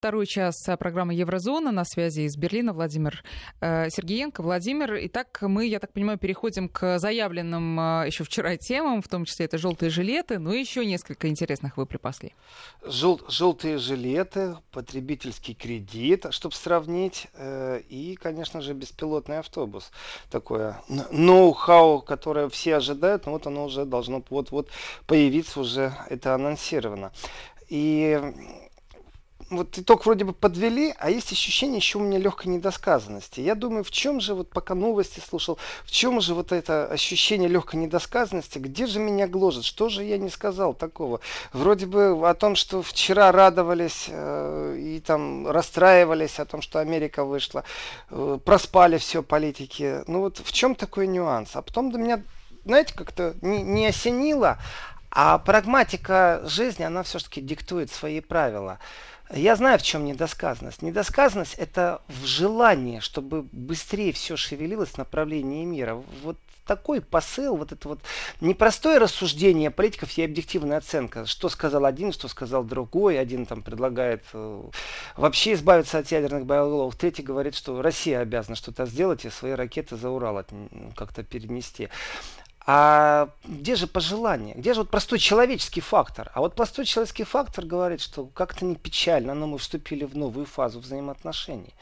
[0.00, 3.22] Второй час программы Еврозона на связи из Берлина Владимир
[3.60, 4.42] э, Сергеенко.
[4.42, 9.26] Владимир, итак, мы, я так понимаю, переходим к заявленным э, еще вчера темам, в том
[9.26, 12.32] числе это желтые жилеты, но еще несколько интересных вы припасли.
[12.82, 19.90] Жел, желтые жилеты, потребительский кредит, чтобы сравнить, э, и, конечно же, беспилотный автобус.
[20.30, 20.80] Такое
[21.10, 24.70] ноу-хау, которое все ожидают, но вот оно уже должно вот-вот
[25.06, 27.12] появиться, уже это анонсировано.
[27.68, 28.18] И
[29.50, 33.40] вот итог вроде бы подвели, а есть ощущение еще у меня легкой недосказанности.
[33.40, 37.48] Я думаю, в чем же, вот пока новости слушал, в чем же вот это ощущение
[37.48, 41.20] легкой недосказанности, где же меня гложет, что же я не сказал такого?
[41.52, 47.24] Вроде бы о том, что вчера радовались э, и там расстраивались о том, что Америка
[47.24, 47.64] вышла,
[48.10, 50.04] э, проспали все политики.
[50.06, 51.56] Ну вот в чем такой нюанс?
[51.56, 52.22] А потом до меня,
[52.64, 54.58] знаете, как-то не, не осенило,
[55.10, 58.78] а прагматика жизни, она все-таки диктует свои правила.
[59.32, 60.82] Я знаю, в чем недосказанность.
[60.82, 66.02] Недосказанность это в желании, чтобы быстрее все шевелилось в направлении мира.
[66.22, 68.00] Вот такой посыл, вот это вот
[68.40, 71.26] непростое рассуждение политиков и объективная оценка.
[71.26, 73.18] Что сказал один, что сказал другой.
[73.18, 74.62] Один там предлагает э,
[75.16, 76.96] вообще избавиться от ядерных боеголовок.
[76.96, 80.44] Третий говорит, что Россия обязана что-то сделать и свои ракеты за Урал
[80.96, 81.88] как-то перенести.
[82.72, 84.54] А где же пожелание?
[84.54, 86.30] Где же вот простой человеческий фактор?
[86.34, 90.46] А вот простой человеческий фактор говорит, что как-то не печально, но мы вступили в новую
[90.46, 91.74] фазу взаимоотношений.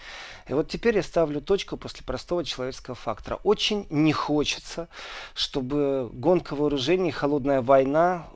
[0.49, 3.39] И вот теперь я ставлю точку после простого человеческого фактора.
[3.45, 4.89] Очень не хочется,
[5.35, 8.27] чтобы гонка вооружений, холодная война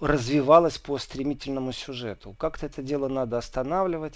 [0.00, 2.34] развивалась по стремительному сюжету.
[2.36, 4.14] Как-то это дело надо останавливать.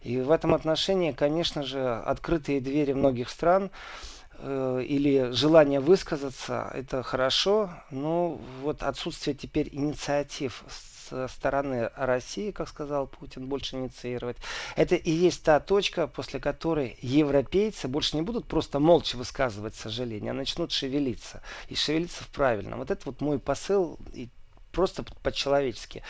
[0.00, 7.02] И в этом отношении, конечно же, открытые двери многих стран Э, или желание высказаться, это
[7.02, 10.64] хорошо, но вот отсутствие теперь инициатив
[11.12, 14.36] со стороны России, как сказал Путин, больше инициировать.
[14.76, 20.30] Это и есть та точка, после которой европейцы больше не будут просто молча высказывать сожаление,
[20.30, 21.42] а начнут шевелиться.
[21.68, 22.78] И шевелиться в правильном.
[22.78, 24.28] Вот это вот мой посыл и
[24.72, 26.02] просто по-человечески.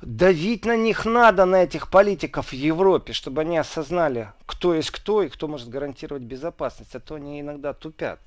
[0.00, 5.22] Давить на них надо, на этих политиков в Европе, чтобы они осознали, кто есть кто
[5.22, 6.94] и кто может гарантировать безопасность.
[6.94, 8.20] А то они иногда тупят.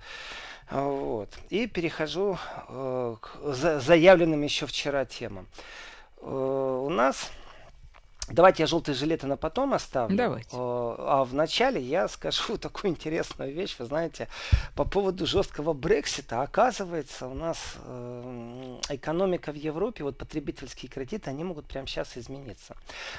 [0.69, 1.29] Вот.
[1.49, 2.37] И перехожу
[2.67, 5.47] э, к заявленным еще вчера темам.
[6.21, 7.31] Э, у нас
[8.29, 10.16] Давайте я желтые жилеты на потом оставлю.
[10.16, 10.50] Давайте.
[10.53, 13.75] А в начале я скажу такую интересную вещь.
[13.79, 14.29] Вы знаете,
[14.75, 16.41] по поводу жесткого Брексита.
[16.41, 22.78] Оказывается, у нас э, экономика в Европе, вот потребительские кредиты, они могут прямо сейчас измениться.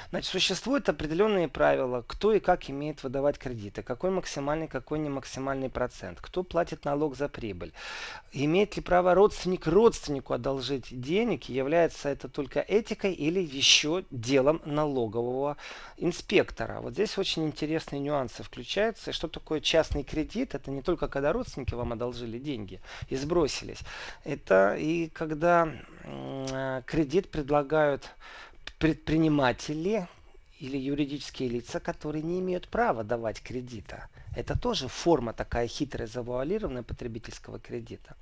[0.09, 3.83] Значит, существуют определенные правила, кто и как имеет выдавать кредиты.
[3.83, 6.19] Какой максимальный, какой не максимальный процент.
[6.19, 7.73] Кто платит налог за прибыль.
[8.31, 11.43] Имеет ли право родственник родственнику одолжить денег.
[11.43, 15.57] Является это только этикой или еще делом налога налогового
[15.97, 16.79] инспектора.
[16.81, 19.11] Вот здесь очень интересные нюансы включаются.
[19.11, 20.55] Что такое частный кредит?
[20.55, 22.79] Это не только когда родственники вам одолжили деньги
[23.09, 23.79] и сбросились.
[24.23, 25.69] Это и когда
[26.85, 28.09] кредит предлагают
[28.79, 30.07] предприниматели
[30.59, 34.07] или юридические лица, которые не имеют права давать кредита.
[34.35, 38.15] Это тоже форма такая хитрая, завуалированная потребительского кредита.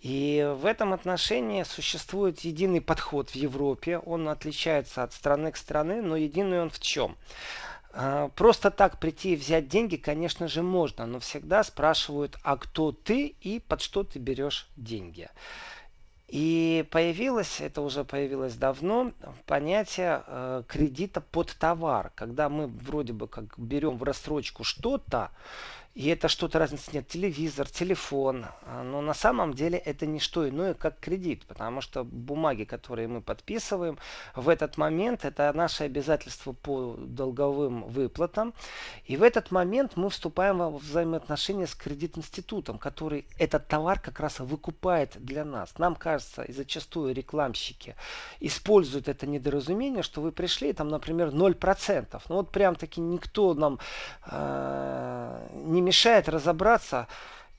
[0.00, 3.98] И в этом отношении существует единый подход в Европе.
[3.98, 7.16] Он отличается от страны к стране, но единый он в чем?
[7.92, 12.92] А, просто так прийти и взять деньги, конечно же, можно, но всегда спрашивают, а кто
[12.92, 15.30] ты и под что ты берешь деньги.
[16.28, 19.12] И появилось, это уже появилось давно,
[19.46, 22.10] понятие э, кредита под товар.
[22.16, 25.30] Когда мы вроде бы как берем в рассрочку что-то,
[25.96, 27.08] и это что-то разницы нет.
[27.08, 28.44] Телевизор, телефон.
[28.66, 31.46] А, но на самом деле это не что иное, как кредит.
[31.46, 33.96] Потому что бумаги, которые мы подписываем,
[34.34, 38.52] в этот момент это наши обязательства по долговым выплатам.
[39.06, 44.38] И в этот момент мы вступаем во взаимоотношения с кредит-институтом, который этот товар как раз
[44.40, 45.78] выкупает для нас.
[45.78, 47.96] Нам кажется, и зачастую рекламщики
[48.40, 52.22] используют это недоразумение, что вы пришли, там, например, 0%.
[52.28, 53.78] Ну вот прям таки никто нам
[54.30, 57.06] э, не мешает разобраться,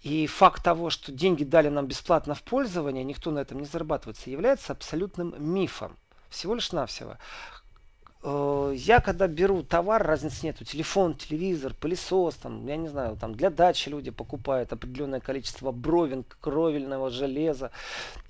[0.04, 4.30] и факт того, что деньги дали нам бесплатно в пользование, никто на этом не зарабатывается,
[4.30, 5.98] является абсолютным мифом.
[6.30, 7.18] Всего лишь навсего.
[8.30, 10.66] Э, я когда беру товар, разницы нету.
[10.66, 16.26] Телефон, телевизор, пылесос, там, я не знаю, там для дачи люди покупают определенное количество бровен,
[16.42, 17.72] кровельного железа.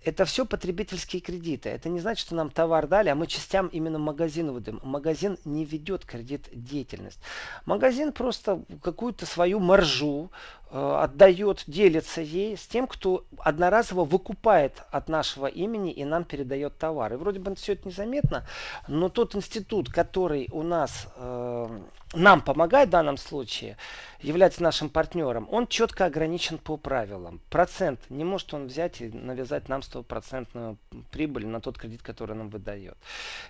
[0.03, 1.69] Это все потребительские кредиты.
[1.69, 4.79] Это не значит, что нам товар дали, а мы частям именно магазин выдаем.
[4.83, 7.19] Магазин не ведет кредит деятельность.
[7.65, 10.31] Магазин просто какую-то свою маржу
[10.71, 17.13] отдает, делится ей с тем, кто одноразово выкупает от нашего имени и нам передает товар.
[17.13, 18.45] И вроде бы все это незаметно,
[18.87, 21.79] но тот институт, который у нас э,
[22.13, 23.77] нам помогает в данном случае,
[24.19, 27.39] является нашим партнером, он четко ограничен по правилам.
[27.50, 30.77] Процент не может он взять и навязать нам стопроцентную
[31.12, 32.98] прибыль на тот кредит, который нам выдает.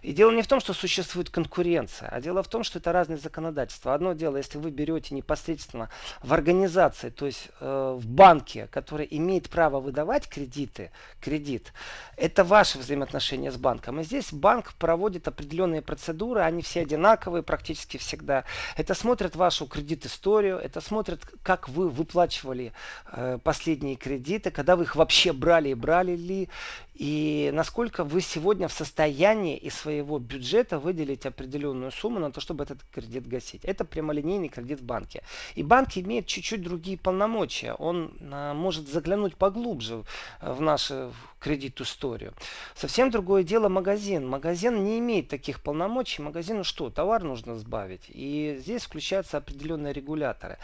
[0.01, 3.17] И дело не в том, что существует конкуренция, а дело в том, что это разные
[3.17, 3.93] законодательства.
[3.93, 5.89] Одно дело, если вы берете непосредственно
[6.21, 11.71] в организации, то есть э, в банке, который имеет право выдавать кредиты, кредит,
[12.17, 13.99] это ваши взаимоотношения с банком.
[13.99, 18.43] И здесь банк проводит определенные процедуры, они все одинаковые практически всегда.
[18.75, 22.73] Это смотрят вашу кредит-историю, это смотрят, как вы выплачивали
[23.11, 26.49] э, последние кредиты, когда вы их вообще брали и брали ли,
[26.97, 32.63] и насколько вы сегодня в состоянии из своего бюджета выделить определенную сумму на то, чтобы
[32.63, 33.63] этот кредит гасить.
[33.65, 35.21] Это прямолинейный кредит в банке.
[35.53, 37.73] И банк имеет чуть-чуть другие полномочия.
[37.73, 40.03] Он а, может заглянуть поглубже
[40.41, 42.33] в нашу кредит-историю.
[42.75, 44.27] Совсем другое дело магазин.
[44.27, 46.23] Магазин не имеет таких полномочий.
[46.23, 46.89] Магазину что?
[46.89, 48.05] Товар нужно сбавить.
[48.07, 50.57] И здесь включаются определенные регуляторы.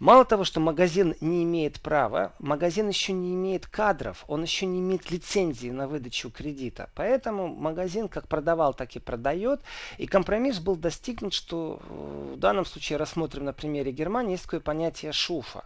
[0.00, 4.78] Мало того, что магазин не имеет права, магазин еще не имеет кадров, он еще не
[4.78, 6.88] имеет лицензии на выдачу кредита.
[6.94, 9.60] Поэтому магазин как продавал, так и продает.
[9.96, 14.60] И компромисс был достигнут, что э, в данном случае рассмотрим на примере Германии, есть такое
[14.60, 15.64] понятие ШУФа.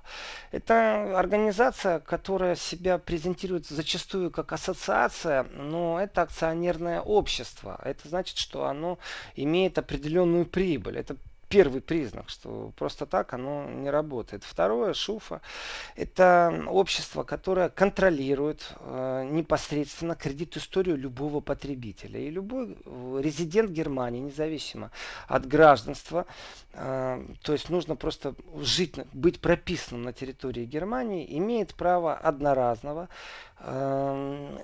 [0.51, 7.79] Это организация, которая себя презентирует зачастую как ассоциация, но это акционерное общество.
[7.85, 8.99] Это значит, что оно
[9.37, 10.97] имеет определенную прибыль.
[10.97, 11.17] Это
[11.53, 14.43] первый признак, что просто так оно не работает.
[14.43, 15.43] Второе, ШУФа,
[15.97, 22.19] это общество, которое контролирует э, непосредственно кредит-историю любого потребителя.
[22.19, 24.91] И любой э, резидент Германии, независимо
[25.29, 26.25] от гражданства,
[26.73, 33.11] э, то есть нужно просто жить, быть прописанным на территории Германии, имеет право одноразного
[33.59, 34.59] э,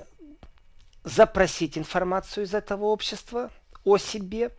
[1.05, 3.51] запросить информацию из этого общества
[3.85, 4.51] о себе,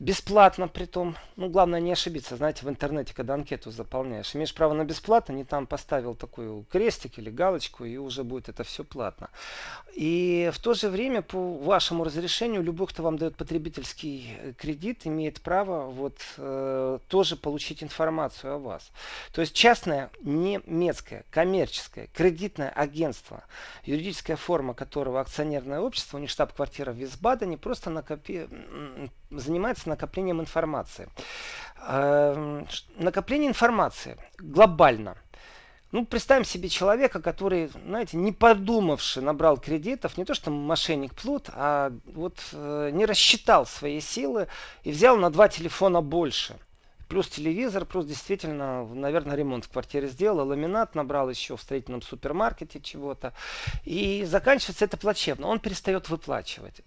[0.00, 1.16] бесплатно при том.
[1.36, 4.34] Ну, главное не ошибиться, знаете, в интернете, когда анкету заполняешь.
[4.34, 8.62] Имеешь право на бесплатно, не там поставил такой крестик или галочку, и уже будет это
[8.64, 9.30] все платно.
[9.94, 15.00] И в то же время, по вашему разрешению, любой, кто вам дает потребительский э, кредит,
[15.04, 18.90] имеет право вот э, тоже получить информацию о вас.
[19.32, 23.42] То есть частное немецкое коммерческое кредитное агентство,
[23.84, 28.46] юридическая форма которого акционерное общество, у них штаб-квартира в Висбадене, просто накопи
[29.30, 31.08] занимается накоплением информации.
[31.86, 32.66] Эм,
[32.96, 35.16] накопление информации глобально.
[35.90, 41.48] Ну, представим себе человека, который, знаете, не подумавши, набрал кредитов, не то что мошенник плут,
[41.54, 44.48] а вот э, не рассчитал свои силы
[44.84, 46.56] и взял на два телефона больше–
[47.08, 52.80] Плюс телевизор, плюс действительно, наверное, ремонт в квартире сделал, ламинат набрал еще в строительном супермаркете
[52.80, 53.32] чего-то.
[53.84, 55.46] И заканчивается это плачевно.
[55.46, 56.82] Он перестает выплачивать.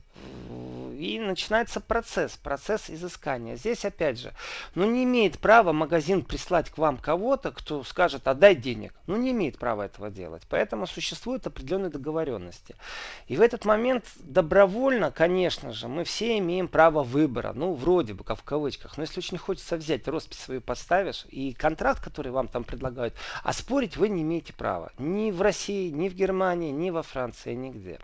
[1.01, 3.55] И начинается процесс, процесс изыскания.
[3.55, 4.33] Здесь опять же,
[4.75, 8.93] ну не имеет права магазин прислать к вам кого-то, кто скажет, отдай денег.
[9.07, 10.43] Ну не имеет права этого делать.
[10.47, 12.75] Поэтому существуют определенные договоренности.
[13.27, 17.53] И в этот момент добровольно, конечно же, мы все имеем право выбора.
[17.55, 18.95] Ну, вроде бы, как в кавычках.
[18.97, 23.53] Но если очень хочется взять, роспись свою поставишь, и контракт, который вам там предлагают, а
[23.53, 24.91] спорить вы не имеете права.
[24.99, 27.99] Ни в России, ни в Германии, ни во Франции, нигде.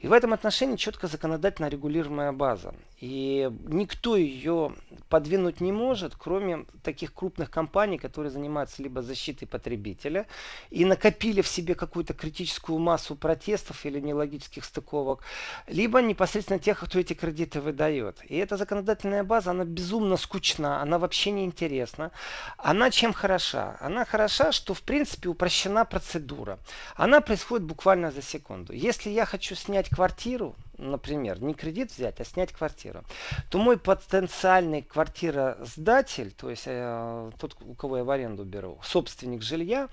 [0.00, 1.08] И в этом отношении четко
[1.54, 2.74] законодательно регулируемая база.
[3.00, 4.72] И никто ее
[5.08, 10.26] подвинуть не может, кроме таких крупных компаний, которые занимаются либо защитой потребителя
[10.70, 15.22] и накопили в себе какую-то критическую массу протестов или нелогических стыковок,
[15.66, 18.16] либо непосредственно тех, кто эти кредиты выдает.
[18.30, 22.10] И эта законодательная база, она безумно скучна, она вообще не интересна.
[22.56, 23.76] Она чем хороша?
[23.80, 26.58] Она хороша, что в принципе упрощена процедура.
[26.96, 28.72] Она происходит буквально за секунду.
[28.72, 33.04] Если я хочу снять квартиру, например, не кредит взять, а снять квартиру,
[33.50, 39.42] то мой потенциальный квартиросдатель, то есть э, тот, у кого я в аренду беру, собственник
[39.42, 39.88] жилья,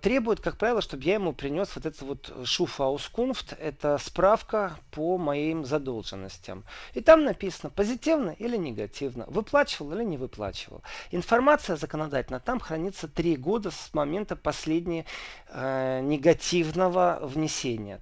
[0.00, 5.64] требует, как правило, чтобы я ему принес вот это вот Шуфаускунфт, это справка по моим
[5.64, 6.64] задолженностям.
[6.94, 10.82] И там написано, позитивно или негативно, выплачивал или не выплачивал.
[11.10, 15.04] Информация законодательно там хранится три года с момента последнего
[15.48, 18.00] э, негативного внесения.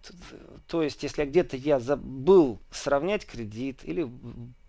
[0.68, 4.08] То есть, если где-то я забыл сравнять кредит или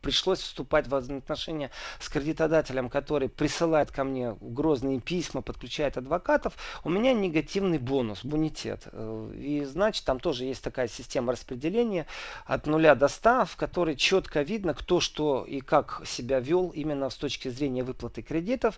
[0.06, 6.92] пришлось вступать в отношения с кредитодателем, который присылает ко мне грозные письма, подключает адвокатов, у
[6.92, 8.84] меня негативный бонус, бонитет.
[8.92, 12.06] Э, и значит, там тоже есть такая система распределения
[12.46, 17.10] от нуля до ста, в которой четко видно, кто что и как себя вел именно
[17.10, 18.78] с точки зрения выплаты кредитов.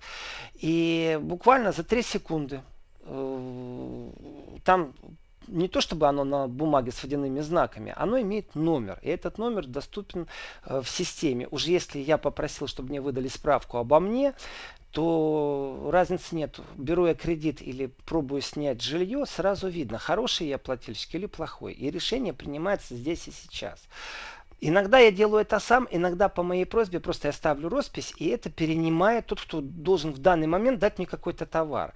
[0.54, 2.62] И буквально за 3 секунды
[3.02, 4.10] э,
[4.64, 4.94] там
[5.48, 9.00] не то чтобы оно на бумаге с водяными знаками, оно имеет номер.
[9.02, 10.28] И этот номер доступен
[10.66, 11.48] э, в системе.
[11.52, 14.34] Уже если я попросил, чтобы мне выдали справку обо мне,
[14.92, 16.60] то разницы нет.
[16.76, 21.74] Беру я кредит или пробую снять жилье, сразу видно, хороший я плательщик или плохой.
[21.74, 23.80] И решение принимается здесь и сейчас.
[24.60, 28.50] Иногда я делаю это сам, иногда по моей просьбе просто я ставлю роспись, и это
[28.50, 31.94] перенимает тот, кто должен в данный момент дать мне какой-то товар.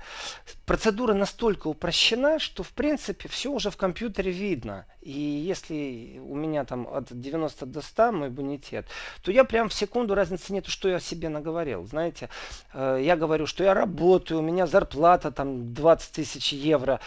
[0.68, 4.86] Процедура настолько упрощена, что в принципе все уже в компьютере видно.
[5.02, 8.86] И если у меня там от 90 до 100 мой бонитет,
[9.24, 11.86] то я прям в секунду разницы нету, что я себе наговорил.
[11.88, 12.30] Знаете,
[12.74, 17.00] э, я говорю, что я работаю, у меня зарплата там 20 тысяч евро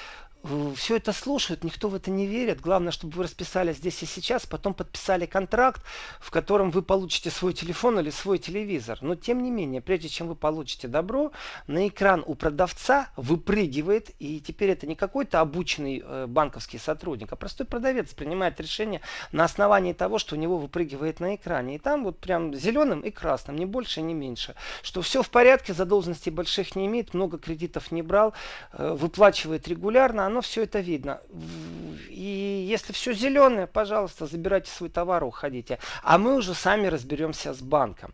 [0.77, 2.61] все это слушают, никто в это не верит.
[2.61, 5.83] Главное, чтобы вы расписались здесь и сейчас, потом подписали контракт,
[6.21, 8.99] в котором вы получите свой телефон или свой телевизор.
[9.01, 11.33] Но тем не менее, прежде чем вы получите добро,
[11.67, 17.37] на экран у продавца выпрыгивает, и теперь это не какой-то обученный э, банковский сотрудник, а
[17.37, 19.01] простой продавец принимает решение
[19.33, 21.77] на основании того, что у него выпрыгивает на экране.
[21.77, 24.55] И там вот прям зеленым и красным, не больше, не меньше.
[24.83, 28.35] Что все в порядке, задолженностей больших не имеет, много кредитов не брал,
[28.73, 31.21] э, выплачивает регулярно, оно все это видно.
[32.09, 35.79] И если все зеленое, пожалуйста, забирайте свой товар, уходите.
[36.03, 38.12] А мы уже сами разберемся с банком.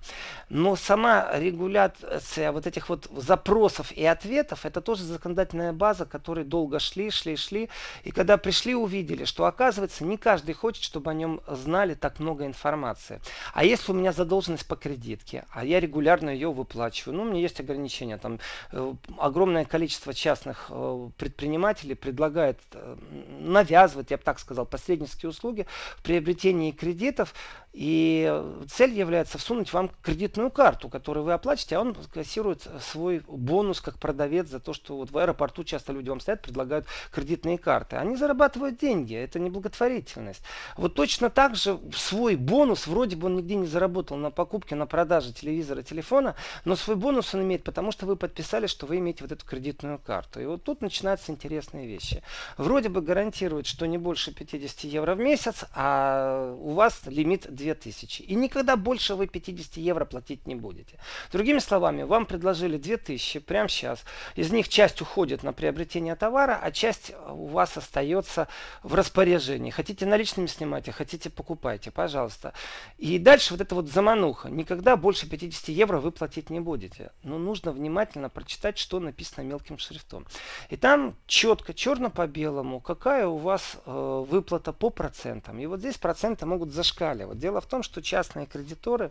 [0.50, 6.78] Но сама регуляция вот этих вот запросов и ответов, это тоже законодательная база, которой долго
[6.78, 7.70] шли, шли, шли.
[8.04, 12.44] И когда пришли, увидели, что оказывается не каждый хочет, чтобы о нем знали так много
[12.44, 13.20] информации.
[13.54, 17.40] А если у меня задолженность по кредитке, а я регулярно ее выплачиваю, ну, у меня
[17.40, 18.18] есть ограничения.
[18.18, 18.40] Там
[18.72, 22.96] э, огромное количество частных э, предпринимателей предлагает, э,
[23.40, 27.34] навязывает, я бы так сказал, посреднические услуги в приобретении кредитов.
[27.72, 33.80] И цель является всунуть вам кредитную карту, которую вы оплачиваете, а он кассирует свой бонус
[33.80, 37.96] как продавец за то, что вот в аэропорту часто люди вам стоят, предлагают кредитные карты.
[37.96, 40.42] Они зарабатывают деньги, это не благотворительность.
[40.76, 44.86] Вот точно так же свой бонус, вроде бы он нигде не заработал на покупке, на
[44.86, 46.34] продаже телевизора, телефона,
[46.64, 49.98] но свой бонус он имеет, потому что вы подписали, что вы имеете вот эту кредитную
[49.98, 50.40] карту.
[50.40, 52.22] И вот тут начинаются интересные вещи.
[52.58, 58.22] Вроде бы гарантирует, что не больше 50 евро в месяц, а у вас лимит 2000.
[58.22, 60.98] И никогда больше вы 50 евро платить не будете.
[61.32, 64.04] Другими словами, вам предложили 2000 прямо сейчас.
[64.34, 68.48] Из них часть уходит на приобретение товара, а часть у вас остается
[68.82, 69.70] в распоряжении.
[69.70, 72.52] Хотите наличными снимать, а хотите покупайте, пожалуйста.
[72.98, 74.48] И дальше вот эта вот замануха.
[74.50, 77.12] Никогда больше 50 евро вы платить не будете.
[77.22, 80.26] Но нужно внимательно прочитать, что написано мелким шрифтом.
[80.70, 85.58] И там четко, черно по белому, какая у вас э, выплата по процентам.
[85.58, 87.38] И вот здесь проценты могут зашкаливать.
[87.50, 89.10] Дело в том, что частные кредиторы,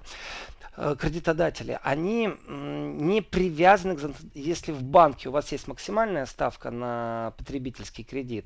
[0.78, 7.34] э, кредитодатели, они не привязаны, к, если в банке у вас есть максимальная ставка на
[7.38, 8.46] потребительский кредит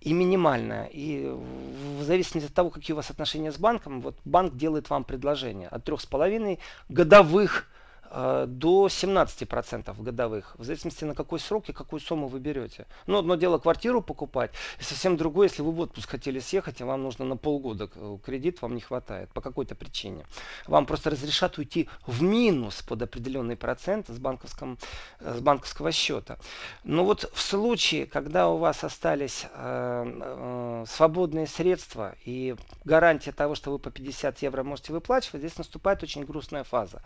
[0.00, 4.56] и минимальная, и в зависимости от того, какие у вас отношения с банком, вот банк
[4.56, 6.58] делает вам предложение от 3,5
[6.88, 7.66] годовых
[8.14, 12.86] до 17% годовых, в зависимости на какой срок и какую сумму вы берете.
[13.06, 16.84] Но одно дело квартиру покупать, и совсем другое, если вы в отпуск хотели съехать, и
[16.84, 17.88] вам нужно на полгода
[18.24, 20.24] кредит, вам не хватает по какой-то причине.
[20.66, 24.78] Вам просто разрешат уйти в минус под определенный процент с, банковском,
[25.20, 26.38] э, с банковского счета.
[26.84, 32.54] Но вот в случае, когда у вас остались э, э, свободные средства и
[32.84, 37.02] гарантия того, что вы по 50 евро можете выплачивать, здесь наступает очень грустная фаза.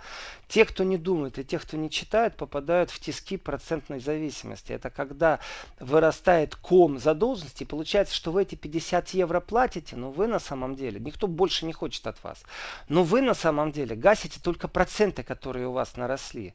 [0.48, 4.72] Те, кто не думают, и те, кто не читает, попадают в тиски процентной зависимости.
[4.72, 5.40] Это когда
[5.80, 11.00] вырастает ком задолженности, получается, что вы эти 50 евро платите, но вы на самом деле,
[11.00, 12.42] никто больше не хочет от вас,
[12.88, 16.54] но вы на самом деле гасите только проценты, которые у вас наросли.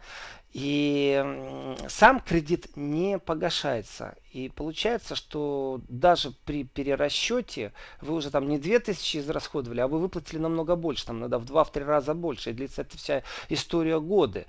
[0.53, 4.15] И сам кредит не погашается.
[4.31, 10.37] И получается, что даже при перерасчете вы уже там не 2000 израсходовали, а вы выплатили
[10.37, 14.45] намного больше, там надо в 2-3 раза больше, и длится эта вся история годы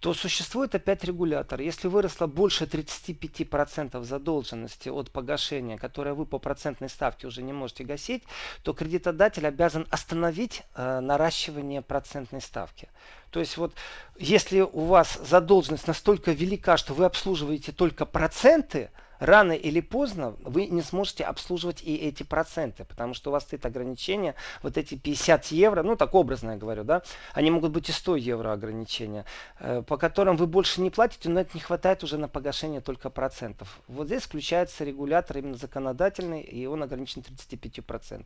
[0.00, 1.60] то существует опять регулятор.
[1.60, 7.84] Если выросло больше 35% задолженности от погашения, которое вы по процентной ставке уже не можете
[7.84, 8.22] гасить,
[8.62, 12.88] то кредитодатель обязан остановить э, наращивание процентной ставки.
[13.30, 13.74] То есть вот
[14.16, 20.66] если у вас задолженность настолько велика, что вы обслуживаете только проценты, рано или поздно вы
[20.66, 25.46] не сможете обслуживать и эти проценты, потому что у вас стоит ограничение, вот эти 50
[25.46, 27.02] евро, ну так образно я говорю, да,
[27.34, 29.24] они могут быть и 100 евро ограничения,
[29.58, 33.10] э, по которым вы больше не платите, но это не хватает уже на погашение только
[33.10, 33.80] процентов.
[33.88, 38.24] Вот здесь включается регулятор именно законодательный, и он ограничен 35%.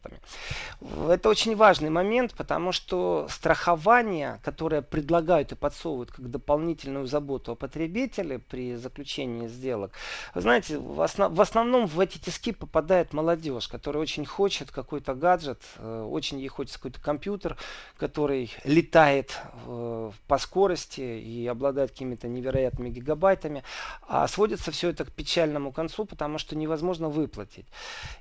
[1.08, 7.54] Это очень важный момент, потому что страхование, которое предлагают и подсовывают как дополнительную заботу о
[7.54, 9.92] потребителе при заключении сделок,
[10.34, 15.14] вы знаете, в, основ, в основном в эти тиски попадает молодежь, которая очень хочет какой-то
[15.14, 17.56] гаджет, э, очень ей хочется какой-то компьютер,
[17.96, 23.62] который летает э, по скорости и обладает какими-то невероятными гигабайтами.
[24.08, 27.66] А сводится все это к печальному концу, потому что невозможно выплатить.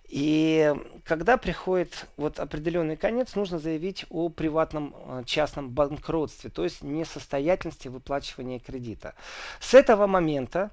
[0.08, 0.74] И
[1.06, 7.88] когда приходит вот определенный конец, нужно заявить о приватном э, частном банкротстве, то есть несостоятельности
[7.88, 9.16] выплачивания кредита.
[9.60, 10.72] С этого момента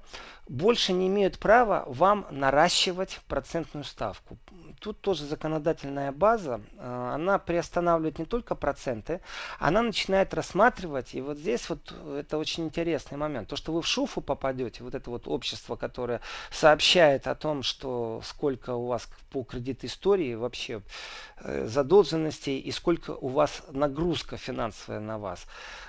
[0.49, 4.37] больше не имеют права вам наращивать процентную ставку.
[4.79, 9.19] Тут тоже законодательная база, э, она приостанавливает не только проценты,
[9.59, 13.87] она начинает рассматривать, и вот здесь вот это очень интересный момент, то, что вы в
[13.87, 19.43] шуфу попадете, вот это вот общество, которое сообщает о том, что сколько у вас по
[19.43, 20.81] кредит истории вообще
[21.41, 25.45] э, задолженностей и сколько у вас нагрузка финансовая на вас.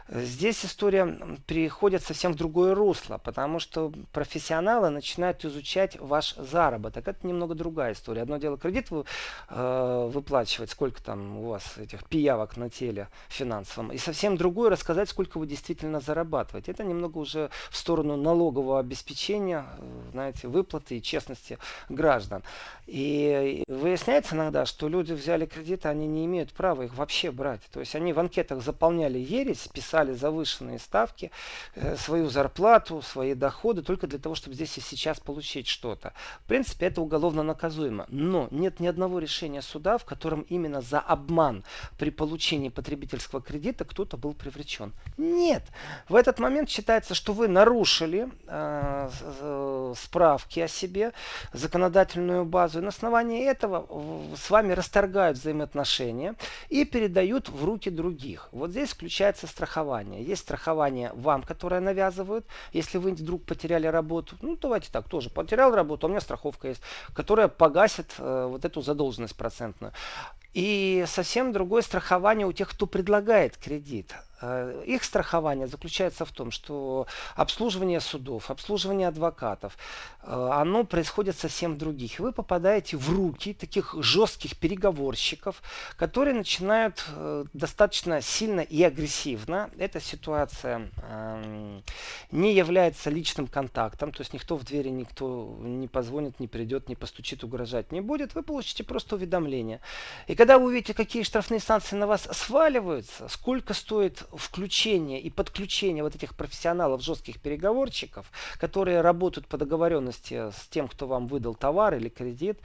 [0.09, 7.06] Здесь история переходит совсем в другое русло, потому что профессионалы начинают изучать ваш заработок.
[7.06, 8.23] Это немного другая история.
[8.23, 9.04] Одно дело кредит вы,
[9.49, 15.08] э, выплачивать, сколько там у вас этих пиявок на теле финансовом, и совсем другое рассказать,
[15.10, 16.70] сколько вы действительно зарабатываете.
[16.72, 21.58] Это немного уже в сторону налогового обеспечения, э, знаете, выплаты и честности
[21.88, 22.42] граждан.
[22.87, 27.60] И выясняется иногда, что люди взяли кредиты, они не имеют права их вообще брать.
[27.72, 31.30] То есть они в анкетах заполняли ересь, писали завышенные ставки,
[31.75, 36.12] э, свою зарплату, свои доходы, только для того, чтобы здесь и сейчас получить что-то.
[36.44, 38.06] В принципе, это уголовно наказуемо.
[38.08, 41.64] Но нет ни одного решения суда, в котором именно за обман
[41.98, 44.92] при получении потребительского кредита кто-то был привлечен.
[45.16, 45.62] Нет.
[46.08, 49.10] В этот момент считается, что вы нарушили э,
[49.40, 51.12] э, справки о себе,
[51.52, 53.86] законодательную базу, и на основании этого
[54.36, 56.34] с вами расторгают взаимоотношения
[56.68, 58.48] и передают в руки других.
[58.52, 60.22] Вот здесь включается страхование.
[60.22, 62.46] Есть страхование вам, которое навязывают.
[62.72, 66.82] Если вы вдруг потеряли работу, ну давайте так, тоже потерял работу, у меня страховка есть,
[67.14, 69.93] которая погасит э, вот эту задолженность процентную.
[70.52, 74.14] И совсем другое страхование у тех, кто предлагает кредит.
[74.40, 77.06] Э, их страхование заключается в том, что
[77.37, 79.76] обслуживание судов, обслуживание адвокатов,
[80.23, 82.18] э, оно происходит совсем других.
[82.20, 85.62] Вы попадаете в руки таких жестких переговорщиков,
[85.96, 89.70] которые начинают э, достаточно сильно и агрессивно.
[89.79, 91.83] Эта ситуация эм,
[92.31, 96.96] не является личным контактом, то есть никто в двери, никто не позвонит, не придет, не
[96.96, 98.35] постучит, угрожать не будет.
[98.35, 99.81] Вы получите просто уведомление.
[100.26, 106.03] И когда вы увидите, какие штрафные санкции на вас сваливаются, сколько стоит включение и подключение
[106.03, 111.95] вот этих профессионалов, жестких переговорщиков, которые работают по договоренности с тем, кто вам выдал товар
[111.95, 112.59] или кредит,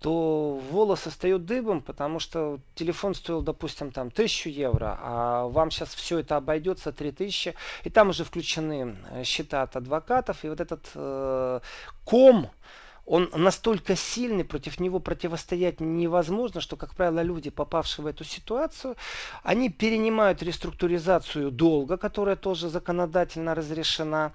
[0.00, 5.94] то волосы встают дыбом, потому что телефон стоил, допустим, там тысячу евро, а вам сейчас
[5.94, 10.86] все это обойдется 3000, и там уже включены э, счета от адвокатов, и вот этот
[10.94, 11.60] э,
[12.04, 12.50] ком,
[13.06, 18.96] он настолько сильный, против него противостоять невозможно, что, как правило, люди, попавшие в эту ситуацию,
[19.44, 24.32] они перенимают реструктуризацию долга, которая тоже законодательно разрешена,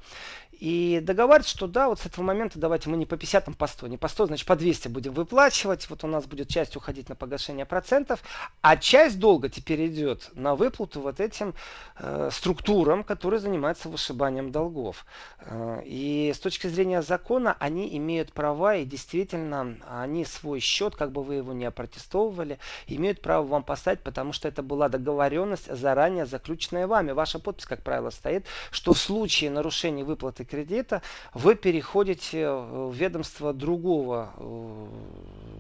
[0.61, 3.65] и договариваться, что да, вот с этого момента давайте мы не по 50, а по
[3.65, 3.87] 100.
[3.87, 5.89] Не по 100, значит по 200 будем выплачивать.
[5.89, 8.21] Вот у нас будет часть уходить на погашение процентов.
[8.61, 11.55] А часть долга теперь идет на выплату вот этим
[11.97, 15.07] э, структурам, которые занимаются вышибанием долгов.
[15.39, 21.11] Э, и с точки зрения закона они имеют права и действительно они свой счет, как
[21.11, 26.27] бы вы его не опротестовывали, имеют право вам поставить, потому что это была договоренность заранее
[26.27, 27.13] заключенная вами.
[27.13, 31.01] Ваша подпись, как правило, стоит, что в случае нарушения выплаты кредита,
[31.33, 34.87] вы переходите в ведомство другого э,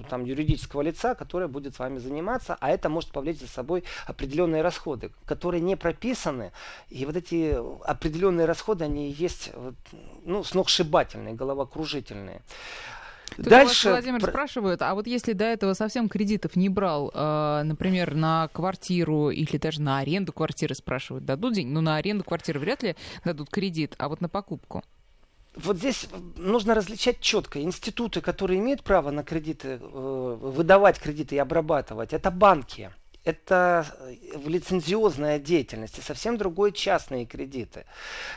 [0.09, 4.61] там, юридического лица, которое будет с вами заниматься, а это может повлечь за собой определенные
[4.61, 6.51] расходы, которые не прописаны.
[6.89, 9.51] И вот эти определенные расходы, они есть
[10.25, 12.41] ну, сногсшибательные, головокружительные.
[13.35, 13.89] Тут Дальше...
[13.89, 18.49] Вас, Владимир, спрашивают, а вот если до этого совсем кредитов не брал, э, например, на
[18.49, 21.71] квартиру или даже на аренду квартиры спрашивают, дадут деньги?
[21.71, 24.83] Ну, на аренду квартиры вряд ли дадут кредит, а вот на покупку?
[25.55, 27.61] Вот здесь нужно различать четко.
[27.61, 32.91] Институты, которые имеют право на кредиты, э, выдавать кредиты и обрабатывать, это банки.
[33.23, 33.85] Это
[34.35, 37.85] в лицензиозная деятельность и совсем другой частные кредиты.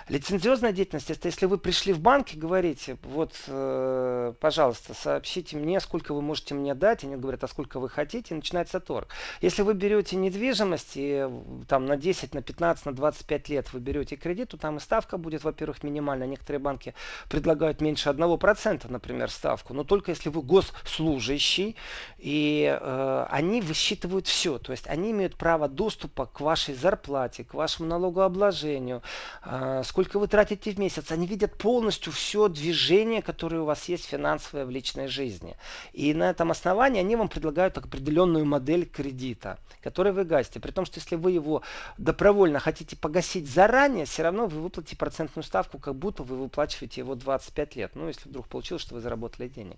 [0.08, 5.80] Лицензиозная деятельность это если вы пришли в банк и говорите, вот, э, пожалуйста, сообщите мне,
[5.80, 9.08] сколько вы можете мне дать, они говорят, а сколько вы хотите, и начинается торг.
[9.40, 11.26] Если вы берете недвижимость и
[11.66, 15.16] там на 10, на 15, на 25 лет вы берете кредит, то там и ставка
[15.16, 16.26] будет, во-первых, минимальная.
[16.26, 16.94] Некоторые банки
[17.30, 21.76] предлагают меньше 1%, например, ставку, но только если вы госслужащий,
[22.18, 24.58] и э, они высчитывают все.
[24.58, 29.02] То есть они имеют право доступа к вашей зарплате, к вашему налогообложению,
[29.44, 31.10] э, сколько вы тратите в месяц.
[31.10, 35.56] Они видят полностью все движение, которое у вас есть финансовое в личной жизни.
[35.92, 40.60] И на этом основании они вам предлагают определенную модель кредита, который вы гасите.
[40.60, 41.62] При том, что если вы его
[41.98, 47.14] добровольно хотите погасить заранее, все равно вы выплатите процентную ставку, как будто вы выплачиваете его
[47.14, 47.92] 25 лет.
[47.94, 49.76] Ну, если вдруг получилось, что вы заработали денег.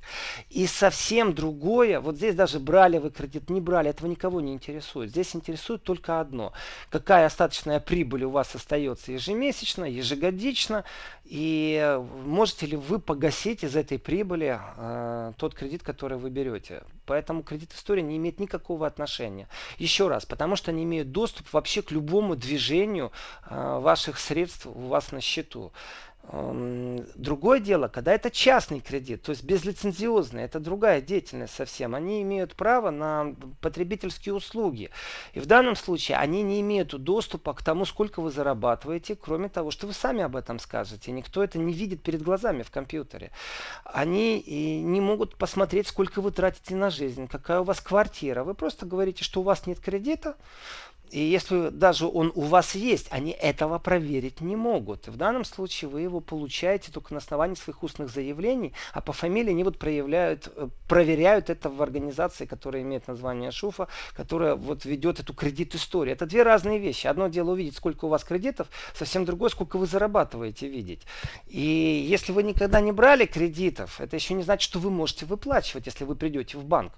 [0.51, 4.86] И совсем другое, вот здесь даже брали вы кредит, не брали, этого никого не интересует.
[4.95, 6.53] Здесь интересует только одно.
[6.91, 10.85] Какая остаточная прибыль у вас остается ежемесячно, ежегодично,
[11.25, 16.83] и можете ли вы погасить из этой прибыли э, тот кредит, который вы берете.
[17.05, 19.49] Поэтому кредит история не имеет никакого отношения.
[19.79, 23.13] Еще раз, потому что они имеют доступ вообще к любому движению
[23.49, 25.73] э, ваших средств у вас на счету.
[26.33, 31.95] Другое дело, когда это частный кредит, то есть безлицензиозный, это другая деятельность совсем.
[31.95, 34.91] Они имеют право на потребительские услуги.
[35.35, 39.71] И в данном случае они не имеют доступа к тому, сколько вы зарабатываете, кроме того,
[39.71, 41.13] что вы сами об этом скажете.
[41.13, 43.31] Никто это не видит перед глазами в компьютере.
[43.85, 48.43] Они и не могут посмотреть, сколько вы тратите на жизнь, какая у вас квартира.
[48.43, 50.37] Вы просто говорите, что у вас нет кредита,
[51.11, 55.09] и если даже он у вас есть, они этого проверить не могут.
[55.09, 59.51] В данном случае вы его получаете только на основании своих устных заявлений, а по фамилии
[59.51, 65.21] они вот проявляют, э, проверяют это в организации, которая имеет название ШУФа, которая вот ведет
[65.21, 66.15] эту кредит-историю.
[66.15, 67.07] Это две разные вещи.
[67.07, 71.03] Одно дело увидеть, сколько у вас кредитов, совсем другое, сколько вы зарабатываете видеть.
[71.47, 75.87] И если вы никогда не брали кредитов, это еще не значит, что вы можете выплачивать,
[75.87, 76.93] если вы придете в банк.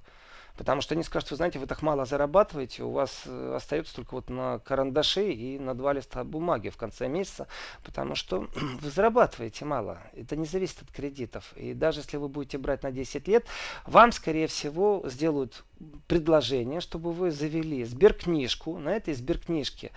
[0.58, 4.14] Потому что они скажут, вы знаете, вы так мало зарабатываете, у вас э, остается только
[4.14, 7.46] вот на карандаше и на два листа бумаги в конце месяца,
[7.84, 8.48] потому что
[8.80, 10.02] вы зарабатываете мало.
[10.14, 11.52] Это не зависит от кредитов.
[11.56, 13.46] И даже если вы будете брать на 10 лет,
[13.86, 15.64] вам, скорее всего, сделают
[16.08, 18.78] предложение, чтобы вы завели сберкнижку.
[18.78, 19.92] На этой сберкнижке,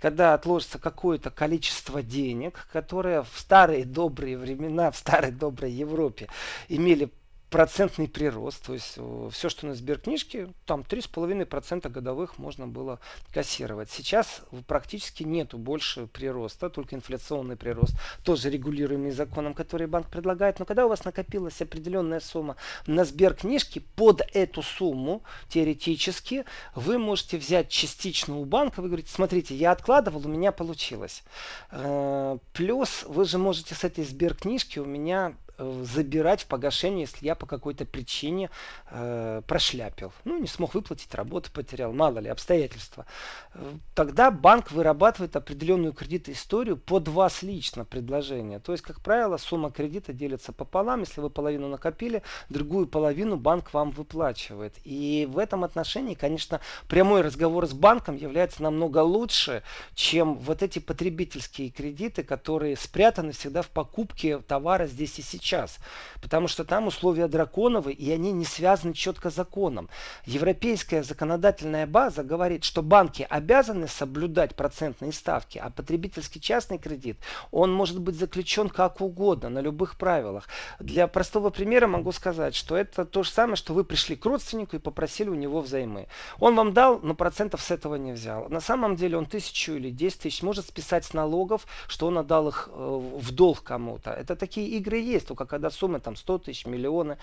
[0.00, 6.28] когда отложится какое-то количество денег, которое в старые добрые времена, в старой доброй Европе
[6.68, 7.10] имели
[7.50, 12.98] процентный прирост, то есть э, все, что на сберкнижке, там 3,5% годовых можно было
[13.32, 13.90] кассировать.
[13.90, 20.58] Сейчас практически нету больше прироста, только инфляционный прирост, тоже регулируемый законом, который банк предлагает.
[20.58, 22.56] Но когда у вас накопилась определенная сумма
[22.86, 29.54] на сберкнижке, под эту сумму теоретически вы можете взять частично у банка, вы говорите, смотрите,
[29.54, 31.22] я откладывал, у меня получилось.
[31.70, 37.24] Э, плюс вы же можете с этой сберкнижки у меня Э, забирать в погашение, если
[37.26, 38.50] я по какой-то причине
[38.90, 40.12] э, прошляпил.
[40.24, 43.06] Ну, не смог выплатить, работу потерял, мало ли, обстоятельства.
[43.54, 48.58] Э, тогда банк вырабатывает определенную кредитную под вас лично предложение.
[48.58, 51.00] То есть, как правило, сумма кредита делится пополам.
[51.00, 54.74] Если вы половину накопили, другую половину банк вам выплачивает.
[54.84, 59.62] И в этом отношении, конечно, прямой разговор с банком является намного лучше,
[59.94, 65.78] чем вот эти потребительские кредиты, которые спрятаны всегда в покупке товара здесь и сейчас сейчас,
[66.20, 69.88] потому что там условия драконовые, и они не связаны четко законом.
[70.24, 77.18] Европейская законодательная база говорит, что банки обязаны соблюдать процентные ставки, а потребительский частный кредит,
[77.52, 80.48] он может быть заключен как угодно, на любых правилах.
[80.80, 84.76] Для простого примера могу сказать, что это то же самое, что вы пришли к родственнику
[84.76, 86.08] и попросили у него взаймы.
[86.40, 88.48] Он вам дал, но процентов с этого не взял.
[88.48, 92.48] На самом деле он тысячу или десять тысяч может списать с налогов, что он отдал
[92.48, 94.10] их э, в долг кому-то.
[94.10, 97.18] Это такие игры есть только когда сумма там 100 тысяч, миллионы.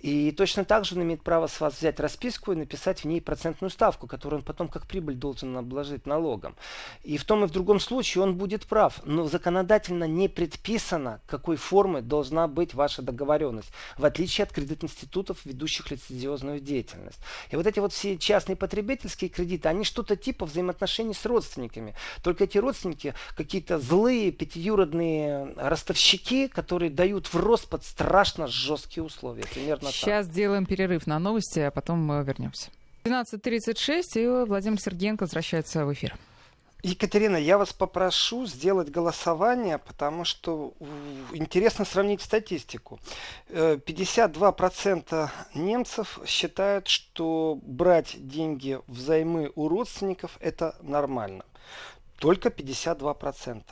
[0.00, 3.20] И точно так же он имеет право с вас взять расписку и написать в ней
[3.20, 6.54] процентную ставку, которую он потом как прибыль должен обложить налогом.
[7.02, 9.00] И в том и в другом случае он будет прав.
[9.04, 15.90] Но законодательно не предписано, какой формы должна быть ваша договоренность, в отличие от кредит-институтов, ведущих
[15.90, 17.20] лицензиозную деятельность.
[17.50, 21.94] И вот эти вот все частные потребительские кредиты, они что-то типа взаимоотношений с родственниками.
[22.22, 29.44] Только эти родственники какие-то злые, пятиюродные ростовщики, которые дают в рост под страшно жесткие условия.
[29.52, 30.34] Примерно Сейчас так.
[30.34, 32.70] делаем перерыв на новости, а потом мы вернемся.
[33.04, 36.16] 12.36, и Владимир Сергеенко возвращается в эфир.
[36.84, 40.74] Екатерина, я вас попрошу сделать голосование, потому что
[41.32, 43.00] интересно сравнить статистику.
[43.48, 51.46] 52% э, немцев считают, что брать деньги взаймы у родственников это нормально.
[52.18, 53.62] Только 52%.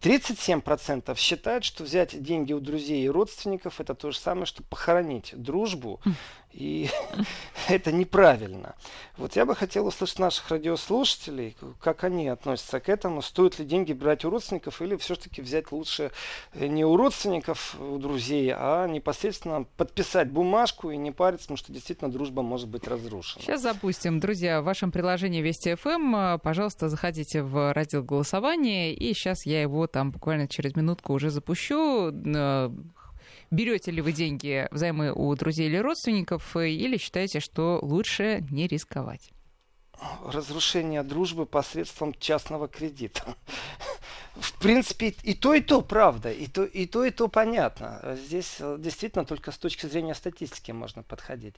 [0.00, 5.32] 37% считают, что взять деньги у друзей и родственников это то же самое, что похоронить
[5.34, 6.00] дружбу.
[6.58, 6.90] И
[7.68, 8.74] это неправильно.
[9.16, 13.22] Вот я бы хотел услышать наших радиослушателей, как они относятся к этому.
[13.22, 16.10] Стоит ли деньги брать у родственников или все-таки взять лучше
[16.54, 21.72] э, не у родственников, у друзей, а непосредственно подписать бумажку и не париться, потому что
[21.72, 23.44] действительно дружба может быть разрушена.
[23.44, 24.18] Сейчас запустим.
[24.18, 29.46] Друзья, в вашем приложении Вести ФМ, эм, э, пожалуйста, заходите в раздел голосования, и сейчас
[29.46, 32.10] я его там буквально через минутку уже запущу.
[33.50, 38.46] Э, берете ли вы деньги взаймы у друзей или родственников, э, или считаете, что лучше
[38.50, 39.30] не рисковать?
[40.24, 43.22] Разрушение дружбы посредством частного кредита.
[44.36, 48.16] В принципе, и то, и то правда, и то, и то, и то понятно.
[48.24, 51.56] Здесь э, действительно только с точки зрения статистики можно подходить.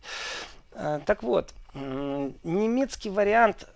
[0.72, 3.68] Так вот, немецкий вариант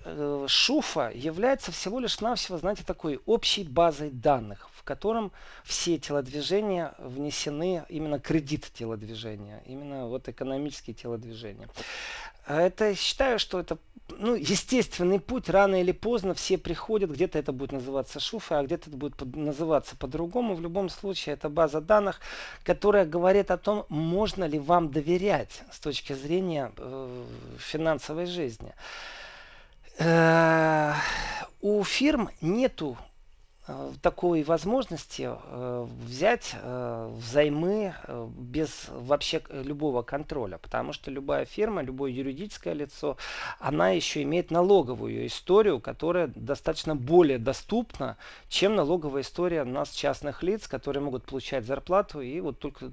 [0.47, 5.33] шуфа является всего лишь навсего, знаете, такой общей базой данных в котором
[5.65, 11.71] все телодвижения внесены, именно кредит телодвижения, именно вот экономические телодвижения.
[12.47, 13.79] Это считаю, что это
[14.11, 18.91] ну, естественный путь, рано или поздно все приходят, где-то это будет называться шуфа, а где-то
[18.91, 20.55] это будет под, называться по-другому.
[20.55, 22.21] В любом случае, это база данных,
[22.63, 27.25] которая говорит о том, можно ли вам доверять с точки зрения э,
[27.85, 28.73] финансовой жизни.
[29.99, 30.95] Э,
[31.61, 32.97] у фирм нету
[33.67, 37.95] Э, такой возможности э, взять взаймы
[38.37, 43.17] без вообще любого контроля, потому что любая фирма, любое юридическое лицо,
[43.59, 48.19] она еще имеет налоговую историю, которая достаточно более доступна,
[48.49, 52.93] чем налоговая история нас частных лиц, которые могут получать зарплату и вот только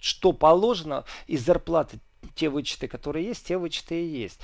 [0.00, 1.98] что положено из зарплаты
[2.34, 4.40] те вычеты, которые есть, те вычеты и есть.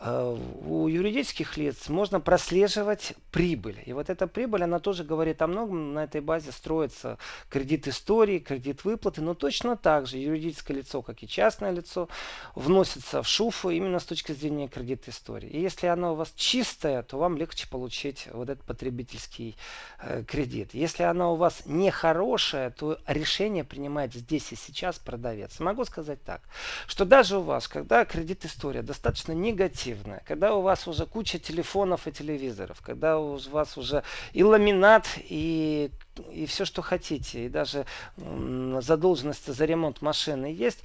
[0.00, 3.82] Э, у юридических лиц можно прослеживать прибыль.
[3.84, 5.92] И вот эта прибыль, она тоже говорит о многом.
[5.94, 9.22] На этой базе строится кредит истории, кредит выплаты.
[9.22, 12.08] Но точно так же юридическое лицо, как и частное лицо,
[12.54, 15.48] вносится в шуфу именно с точки зрения кредит истории.
[15.48, 19.56] И если оно у вас чистое, то вам легче получить вот этот потребительский
[20.00, 20.74] э, кредит.
[20.74, 25.58] Если оно у вас нехорошее, то решение принимает здесь и сейчас продавец.
[25.58, 26.42] Могу сказать так,
[26.86, 31.38] что даже у вас, когда кредит история достаточно негативная, примитивное, когда у вас уже куча
[31.38, 35.90] телефонов и телевизоров, когда у вас уже и ламинат, и
[36.32, 40.82] и все, что хотите, и даже задолженность за ремонт машины есть.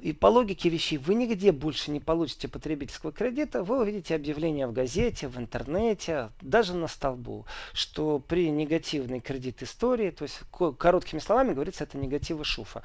[0.00, 4.72] И по логике вещей вы нигде больше не получите потребительского кредита, вы увидите объявление в
[4.72, 10.40] газете, в интернете, даже на столбу, что при негативной кредит истории, то есть
[10.78, 12.82] короткими словами говорится, это негативы шуфа,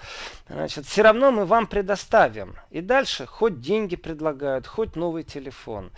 [0.48, 2.56] значит, все равно мы вам предоставим.
[2.70, 5.92] И дальше хоть деньги предлагают, хоть новый телефон.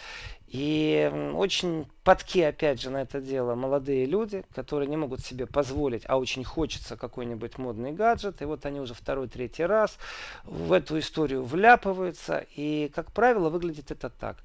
[0.54, 6.04] И очень подки, опять же, на это дело молодые люди, которые не могут себе позволить,
[6.06, 8.40] а очень хочется какой-нибудь модный гаджет.
[8.44, 9.98] И вот они уже второй, третий раз
[10.44, 12.46] в эту историю вляпываются.
[12.56, 14.38] И, как правило, выглядит это так.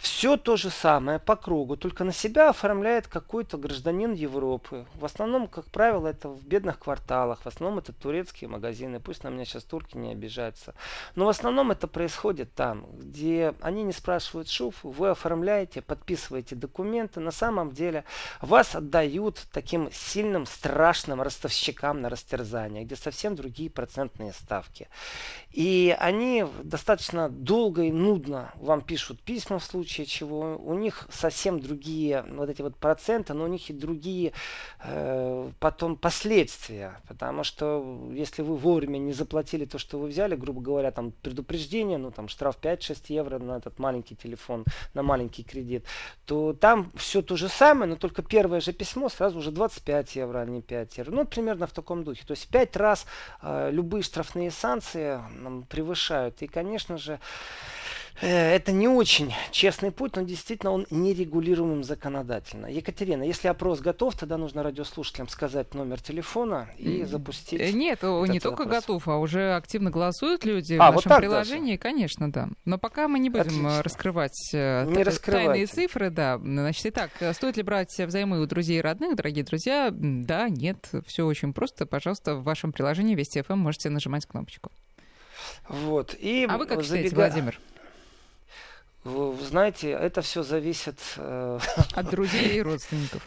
[0.00, 4.86] Все то же самое по кругу, только на себя оформляет какой-то гражданин Европы.
[4.94, 8.98] В основном, как правило, это в бедных кварталах, в основном это турецкие магазины.
[8.98, 10.74] Пусть на меня сейчас турки не обижаются.
[11.16, 17.20] Но в основном это происходит там, где они не спрашивают шуф, вы оформляете, подписываете документы.
[17.20, 18.04] На самом деле
[18.40, 24.88] вас отдают таким сильным, страшным ростовщикам на растерзание, где совсем другие процентные ставки.
[25.52, 31.58] И они достаточно долго и нудно вам пишут письма в случае чего у них совсем
[31.58, 34.32] другие вот эти вот проценты, но у них и другие
[34.82, 37.00] э, потом последствия.
[37.08, 41.98] Потому что если вы вовремя не заплатили то, что вы взяли, грубо говоря, там предупреждение,
[41.98, 45.84] ну там штраф 5-6 евро на этот маленький телефон, на маленький кредит,
[46.26, 50.38] то там все то же самое, но только первое же письмо сразу уже 25 евро,
[50.38, 51.10] а не 5 евро.
[51.10, 52.22] Ну, примерно в таком духе.
[52.24, 53.06] То есть 5 раз
[53.42, 55.18] э, любые штрафные санкции
[55.68, 56.42] превышают.
[56.42, 57.20] И, конечно же,
[58.20, 62.66] Э, это не очень честный путь, но действительно он нерегулируемым законодательно.
[62.66, 67.60] Екатерина, если опрос готов, тогда нужно радиослушателям сказать номер телефона и запустить.
[67.60, 68.80] Э, нет, не только опрос.
[68.80, 71.78] готов, а уже активно голосуют люди а, в нашем вот приложении, даже?
[71.78, 72.48] конечно, да.
[72.64, 73.82] Но пока мы не будем Отлично.
[73.82, 76.38] раскрывать э, не тайные цифры, да.
[76.38, 79.90] Значит, итак, стоит ли брать взаймы у друзей и родных, дорогие друзья?
[79.92, 81.86] Да, нет, все очень просто.
[81.86, 84.70] Пожалуйста, в вашем приложении Вести ФМ можете нажимать кнопочку.
[85.68, 86.14] Вот.
[86.18, 87.08] И а вы как забега...
[87.08, 87.60] считаете, Владимир?
[89.04, 90.98] Вы знаете, это все зависит...
[91.16, 91.58] Э,
[91.94, 93.22] от друзей и родственников.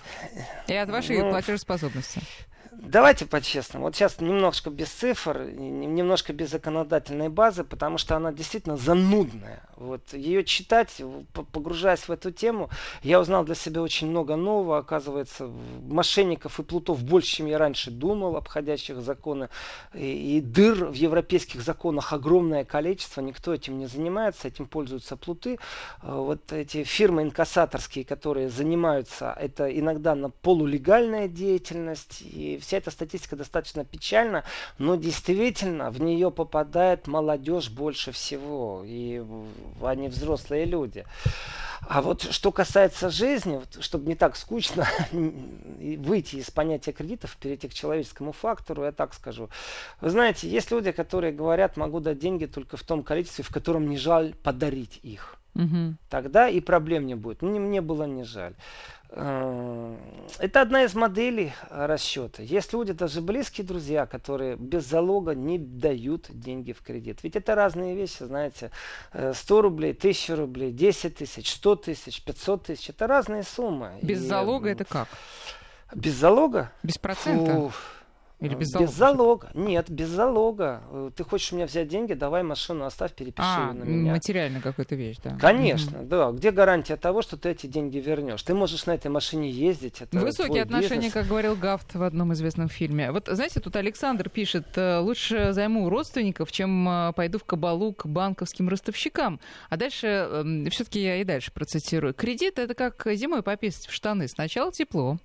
[0.68, 2.22] И от вашей ну, платежеспособности.
[2.86, 3.86] Давайте по-честному.
[3.86, 9.64] Вот сейчас немножко без цифр, немножко без законодательной базы, потому что она действительно занудная.
[9.78, 11.02] Вот ее читать,
[11.52, 12.70] погружаясь в эту тему,
[13.02, 14.78] я узнал для себя очень много нового.
[14.78, 15.50] Оказывается,
[15.88, 19.48] мошенников и плутов больше, чем я раньше думал, обходящих законы.
[19.94, 23.22] И, и дыр в европейских законах огромное количество.
[23.22, 25.58] Никто этим не занимается, этим пользуются плуты.
[26.02, 32.22] А вот эти фирмы инкассаторские, которые занимаются, это иногда на полулегальная деятельность.
[32.22, 34.44] И вся эта статистика достаточно печальна,
[34.80, 38.82] но действительно в нее попадает молодежь больше всего.
[38.84, 39.24] И
[39.84, 41.06] они взрослые люди.
[41.82, 47.68] А вот что касается жизни, вот, чтобы не так скучно выйти из понятия кредитов, перейти
[47.68, 49.50] к человеческому фактору, я так скажу.
[50.02, 53.88] Вы знаете, есть люди, которые говорят, могу дать деньги только в том количестве, в котором
[53.88, 55.38] не жаль подарить их.
[55.56, 55.96] Угу.
[56.10, 57.42] Тогда и проблем не будет.
[57.42, 58.56] Мне, мне было не жаль.
[59.10, 59.96] Э,
[60.40, 62.42] это одна из моделей расчета.
[62.42, 67.20] Есть люди, даже близкие друзья, которые без залога не дают деньги в кредит.
[67.22, 68.72] Ведь это разные вещи, знаете.
[69.12, 72.90] 100 э, рублей, 1000 рублей, 10 тысяч, 100 тысяч, 500 тысяч.
[72.90, 73.92] Это разные суммы.
[74.02, 75.08] Без И, залога это как?
[75.94, 76.72] Без залога?
[76.82, 77.54] Без процента?
[77.54, 77.72] Фу.
[78.44, 78.90] Или без залога?
[78.90, 79.50] Без залога.
[79.54, 80.84] Нет, без залога.
[80.92, 84.12] Э, ты хочешь у меня взять деньги, давай машину оставь, перепиши а, ее на меня.
[84.12, 85.38] материально какая-то вещь, да.
[85.40, 86.08] Конечно, mm-hmm.
[86.08, 86.32] да.
[86.32, 88.44] Где гарантия того, что ты эти деньги вернешь?
[88.44, 90.02] Ты можешь на этой машине ездить.
[90.02, 91.14] Это Высокие отношения, бизнес.
[91.14, 93.12] как говорил Гафт в одном известном фильме.
[93.12, 97.94] Вот, знаете, тут Александр пишет, «Э, лучше займу у родственников, чем э, пойду в кабалу
[97.94, 99.40] к банковским ростовщикам.
[99.70, 102.14] А дальше, эм, все-таки я и дальше процитирую.
[102.14, 104.28] Кредит— это как зимой пописать в штаны.
[104.28, 105.18] Сначала тепло.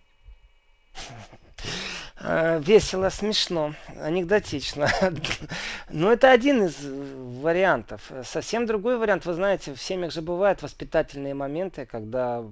[2.20, 4.88] Э, весело, смешно, анекдотично.
[5.88, 8.10] Но это один из вариантов.
[8.24, 12.44] Совсем другой вариант, вы знаете, в семьях же бывают воспитательные моменты, когда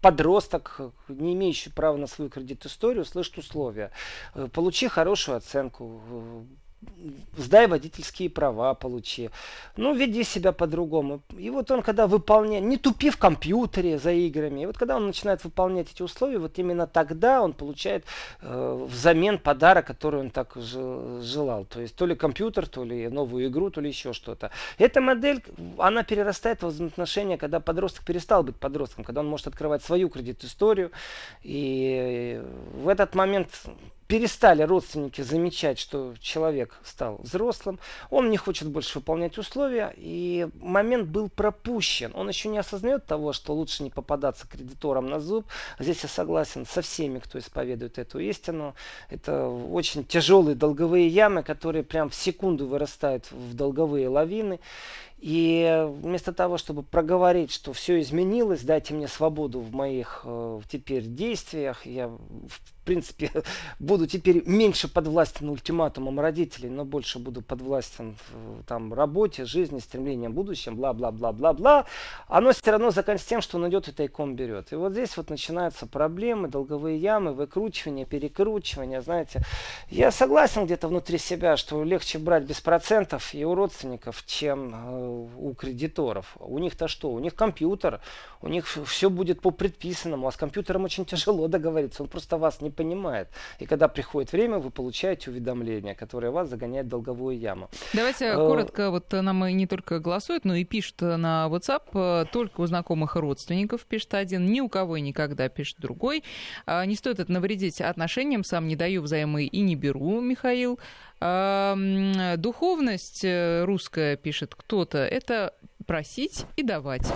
[0.00, 3.92] подросток, не имеющий права на свою кредит историю, слышит условия.
[4.34, 6.44] Э, получи хорошую оценку,
[7.36, 9.30] сдай водительские права, получи.
[9.76, 11.22] Ну, веди себя по-другому.
[11.38, 15.06] И вот он, когда выполняет, не тупи в компьютере за играми, и вот когда он
[15.06, 18.04] начинает выполнять эти условия, вот именно тогда он получает
[18.40, 21.64] э, взамен подарок, который он так желал.
[21.64, 24.50] То есть то ли компьютер, то ли новую игру, то ли еще что-то.
[24.78, 25.42] Эта модель,
[25.78, 30.90] она перерастает в взаимоотношения, когда подросток перестал быть подростком, когда он может открывать свою кредит-историю.
[31.42, 32.42] И
[32.74, 33.48] в этот момент
[34.06, 37.78] перестали родственники замечать, что человек стал взрослым,
[38.10, 42.12] он не хочет больше выполнять условия, и момент был пропущен.
[42.14, 45.46] Он еще не осознает того, что лучше не попадаться кредиторам на зуб.
[45.78, 48.74] Здесь я согласен со всеми, кто исповедует эту истину.
[49.08, 54.60] Это очень тяжелые долговые ямы, которые прям в секунду вырастают в долговые лавины.
[55.24, 61.06] И вместо того, чтобы проговорить, что все изменилось, дайте мне свободу в моих э, теперь
[61.06, 63.30] действиях, я в принципе
[63.78, 70.34] буду теперь меньше подвластен ультиматумам родителей, но больше буду подвластен в там, работе, жизни, стремлениям,
[70.34, 71.86] будущем, бла-бла-бла-бла-бла,
[72.28, 74.72] оно все равно заканчивается тем, что он идет и тайком берет.
[74.72, 79.40] И вот здесь вот начинаются проблемы, долговые ямы, выкручивание, перекручивание, знаете.
[79.88, 85.13] Я согласен где-то внутри себя, что легче брать без процентов и у родственников, чем э,
[85.14, 86.36] у кредиторов.
[86.40, 87.10] У них-то что?
[87.12, 88.00] У них компьютер,
[88.42, 92.60] у них все будет по предписанному, а с компьютером очень тяжело договориться, он просто вас
[92.60, 93.28] не понимает.
[93.58, 97.68] И когда приходит время, вы получаете уведомление, которое вас загоняет в долговую яму.
[97.92, 102.24] Давайте э, коротко, вот нам и не только голосуют, но и пишут на WhatsApp, э,
[102.32, 106.24] только у знакомых и родственников пишет один, ни у кого и никогда пишет другой.
[106.66, 110.78] А, не стоит это навредить отношениям, сам не даю взаймы и не беру, Михаил.
[112.36, 115.54] Духовность э, русская, пишет кто-то, это
[115.86, 117.10] просить и давать.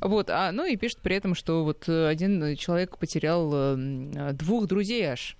[0.00, 5.04] Вот, а, ну и пишет при этом, что вот один человек потерял э, двух друзей
[5.04, 5.36] аж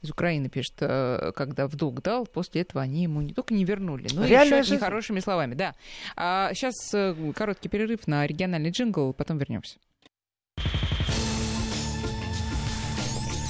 [0.00, 3.64] из Украины пишет, э, когда в долг дал, после этого они ему не только не
[3.66, 4.76] вернули, но и еще жизнь.
[4.76, 5.54] нехорошими словами.
[5.54, 5.74] Да.
[6.16, 6.74] А сейчас
[7.34, 9.76] короткий перерыв на региональный джингл, потом вернемся.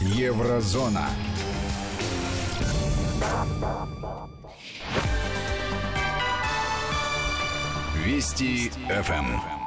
[0.00, 1.09] Еврозона.
[8.04, 9.57] Вести ФМ.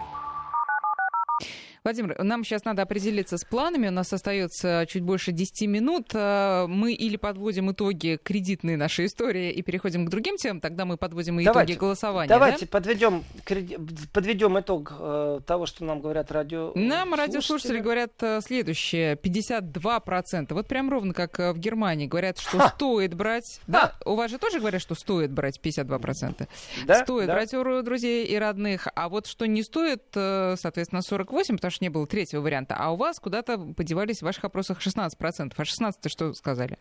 [1.83, 3.87] Владимир, нам сейчас надо определиться с планами.
[3.87, 6.11] У нас остается чуть больше 10 минут.
[6.13, 10.97] Э, мы или подводим итоги кредитной нашей истории и переходим к другим темам, тогда мы
[10.97, 12.29] подводим итоги давайте, голосования.
[12.29, 12.71] Давайте да?
[12.71, 13.23] подведем,
[14.13, 16.71] подведем итог э, того, что нам говорят радио.
[16.75, 20.53] Нам радиослушатели говорят э, следующее: 52%.
[20.53, 22.69] Вот прям ровно как в Германии говорят, что Ха!
[22.75, 23.59] стоит брать.
[23.65, 26.47] Да, у вас же тоже говорят, что стоит брать 52%.
[26.85, 27.33] Да, стоит да.
[27.33, 28.87] брать у друзей и родных.
[28.93, 32.75] А вот что не стоит, соответственно, 48, потому что не было третьего варианта.
[32.77, 35.53] А у вас куда-то подевались в ваших опросах 16%.
[35.55, 36.77] А 16 что сказали?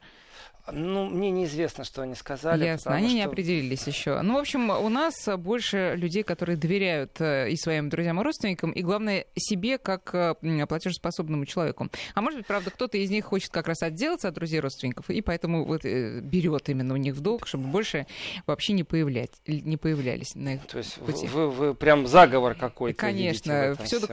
[0.73, 2.65] Ну, мне неизвестно, что они сказали.
[2.65, 3.17] Ясно, они что...
[3.17, 4.21] не определились еще.
[4.23, 8.71] Ну, в общем, у нас больше людей, которые доверяют э, и своим друзьям и родственникам,
[8.71, 11.89] и, главное, себе как э, платежеспособному человеку.
[12.15, 15.11] А может быть, правда, кто-то из них хочет как раз отделаться от друзей и родственников,
[15.11, 18.07] и поэтому вот э, берет именно у них в долг, чтобы больше
[18.47, 21.27] вообще не, появлять, не появлялись на их То есть пути.
[21.27, 24.07] Вы, вы, вы прям заговор какой-то Конечно, всюду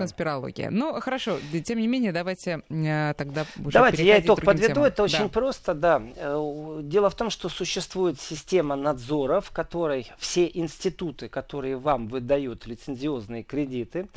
[0.68, 0.94] конспирология.
[0.96, 2.62] Ну, хорошо, тем не менее, давайте
[3.18, 4.86] тогда уже Давайте я итог подведу, темам.
[4.86, 5.30] это очень да.
[5.30, 6.02] просто, да
[6.82, 13.44] Дело в том, что существует система надзора, в которой все институты, которые вам выдают лицензиозные
[13.44, 14.08] кредиты,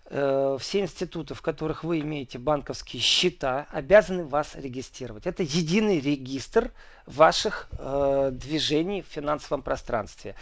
[0.11, 5.25] все институты, в которых вы имеете банковские счета, обязаны вас регистрировать.
[5.25, 6.71] Это единый регистр
[7.05, 10.35] ваших э, движений в финансовом пространстве.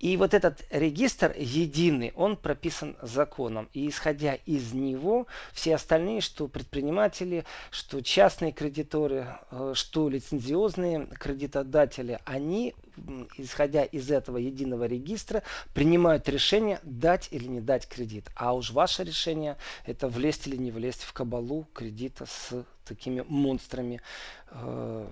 [0.00, 3.68] И вот этот регистр единый, он прописан законом.
[3.72, 12.20] И исходя из него, все остальные, что предприниматели, что частные кредиторы, э, что лицензиозные кредитодатели,
[12.24, 12.74] они
[13.36, 15.42] исходя из этого единого регистра,
[15.74, 18.30] принимают решение дать или не дать кредит.
[18.34, 24.00] А уж ваше решение это влезть или не влезть в кабалу кредита с такими монстрами.
[24.50, 25.08] Э-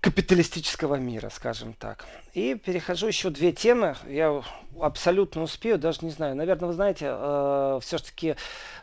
[0.00, 2.06] капиталистического мира, скажем так.
[2.32, 3.96] И перехожу еще две темы.
[4.06, 4.42] Я
[4.80, 6.36] абсолютно успею, даже не знаю.
[6.36, 8.36] Наверное, вы знаете, э, все-таки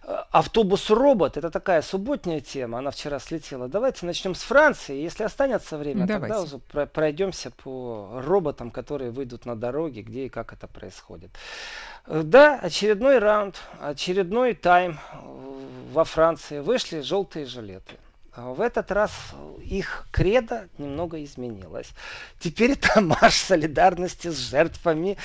[0.04, 2.80] э, автобус-робот это такая субботняя тема.
[2.80, 3.70] Она вчера слетела.
[3.70, 5.02] Давайте начнем с Франции.
[5.02, 6.34] Если останется время, Давайте.
[6.34, 11.32] тогда уже про- пройдемся по роботам, которые выйдут на дороге, где и как это происходит.
[12.08, 15.18] Да, очередной раунд, очередной тайм э,
[15.94, 16.60] во Франции.
[16.60, 17.96] Вышли желтые жилеты.
[18.36, 19.12] А в этот раз
[19.64, 21.90] их кредо немного изменилось.
[22.40, 25.18] Теперь это марш солидарности с жертвами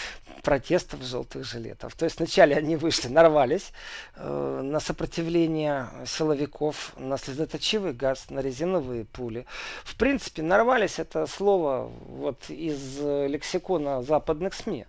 [0.44, 1.96] протестов желтых жилетов.
[1.96, 3.72] То есть вначале они вышли, нарвались
[4.14, 9.44] э, на сопротивление силовиков, на слезоточивый газ, на резиновые пули.
[9.82, 14.86] В принципе, нарвались это слово вот из лексикона западных СМИ.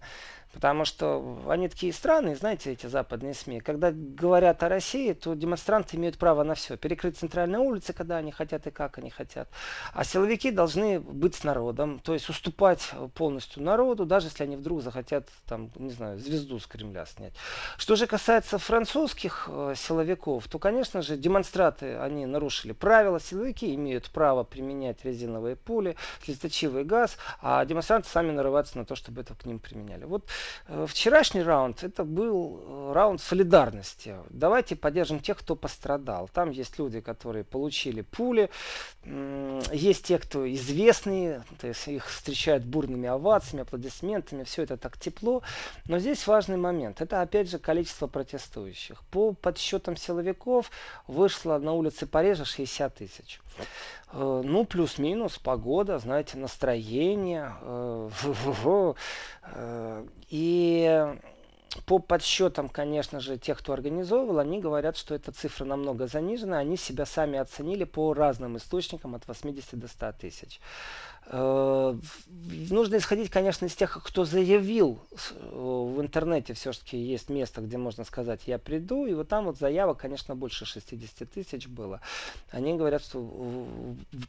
[0.53, 3.61] Потому что они такие странные, знаете, эти западные СМИ.
[3.61, 6.77] Когда говорят о России, то демонстранты имеют право на все.
[6.77, 9.49] Перекрыть центральные улицы, когда они хотят и как они хотят.
[9.93, 14.81] А силовики должны быть с народом, то есть уступать полностью народу, даже если они вдруг
[14.81, 17.33] захотят, там, не знаю, звезду с Кремля снять.
[17.77, 23.19] Что же касается французских э, силовиков, то, конечно же, демонстраты, они нарушили правила.
[23.19, 29.21] Силовики имеют право применять резиновые пули, слезоточивый газ, а демонстранты сами нарываются на то, чтобы
[29.21, 30.05] это к ним применяли.
[30.05, 30.25] Вот
[30.87, 34.15] вчерашний раунд это был э, раунд солидарности.
[34.29, 36.29] Давайте поддержим тех, кто пострадал.
[36.33, 38.49] Там есть люди, которые получили пули,
[39.71, 45.41] есть те, кто известные, то есть их встречают бурными овациями, аплодисментами, все это так тепло.
[45.87, 47.01] Но здесь важный момент.
[47.01, 49.01] Это опять же количество протестующих.
[49.11, 50.71] По подсчетам силовиков
[51.07, 53.39] вышло на улице Парижа 60 тысяч.
[54.14, 57.53] Э, ну, плюс-минус, погода, знаете, настроение.
[60.30, 61.16] И
[61.86, 66.57] по подсчетам, конечно же, тех, кто организовывал, они говорят, что эта цифра намного занижена.
[66.57, 70.59] Они себя сами оценили по разным источникам от 80 до 100 тысяч.
[71.34, 71.95] Э,
[72.69, 75.15] нужно исходить, конечно, из тех, кто заявил э,
[75.49, 79.99] в интернете, все-таки есть место, где можно сказать, я приду, и вот там вот заявок,
[79.99, 82.01] конечно, больше 60 тысяч было.
[82.49, 83.55] Они говорят, что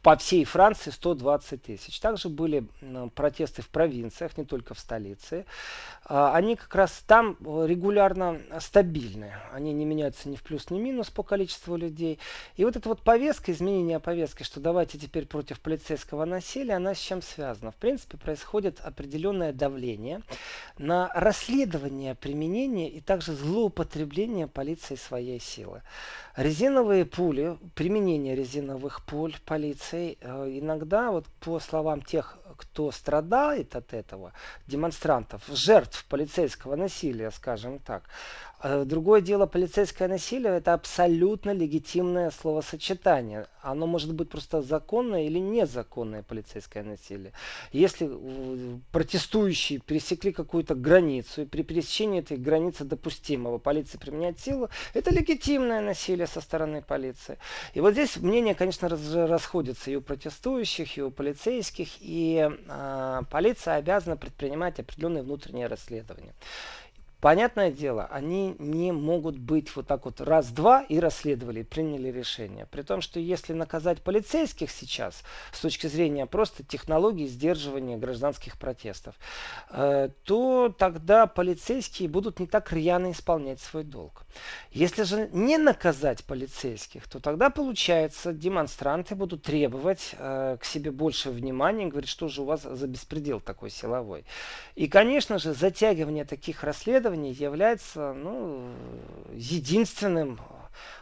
[0.01, 1.99] по всей Франции 120 тысяч.
[1.99, 2.67] Также были
[3.15, 5.45] протесты в провинциях, не только в столице.
[6.05, 9.33] А, они как раз там регулярно стабильны.
[9.51, 12.19] Они не меняются ни в плюс, ни в минус по количеству людей.
[12.55, 16.99] И вот эта вот повестка, изменение повестки, что давайте теперь против полицейского насилия, она с
[16.99, 17.71] чем связана?
[17.71, 20.21] В принципе, происходит определенное давление
[20.77, 25.81] на расследование применения и также злоупотребление полицией своей силы.
[26.35, 33.93] Резиновые пули, применение резиновых пуль полицией, э, иногда, вот по словам тех, кто страдает от
[33.93, 34.33] этого,
[34.67, 38.03] демонстрантов, жертв полицейского насилия, скажем так,
[38.63, 43.47] другое дело, полицейское насилие– это абсолютно легитимное словосочетание.
[43.61, 47.33] Оно может быть просто законное или незаконное полицейское насилие.
[47.71, 54.69] Если э, протестующие пересекли какую-то границу, и при пересечении этой границы допустимого полиция применяет силу,
[54.93, 57.37] это легитимное насилие со стороны полиции.
[57.73, 63.75] И вот здесь мнения, конечно, расходятся и у протестующих, и у полицейских, и э, полиция
[63.75, 66.33] обязана предпринимать определенные внутренние расследования.
[67.23, 72.65] Понятное дело, они не могут быть вот так вот раз-два и расследовали, приняли решение.
[72.65, 79.15] При том, что если наказать полицейских сейчас, с точки зрения просто технологии сдерживания гражданских протестов,
[79.69, 84.25] э, то тогда полицейские будут не так рьяно исполнять свой долг.
[84.71, 91.29] Если же не наказать полицейских, то тогда получается, демонстранты будут требовать э, к себе больше
[91.29, 94.25] внимания, говорить, что же у вас за беспредел такой силовой.
[94.75, 98.69] И, конечно же, затягивание таких расследований расследование является ну,
[99.33, 100.39] единственным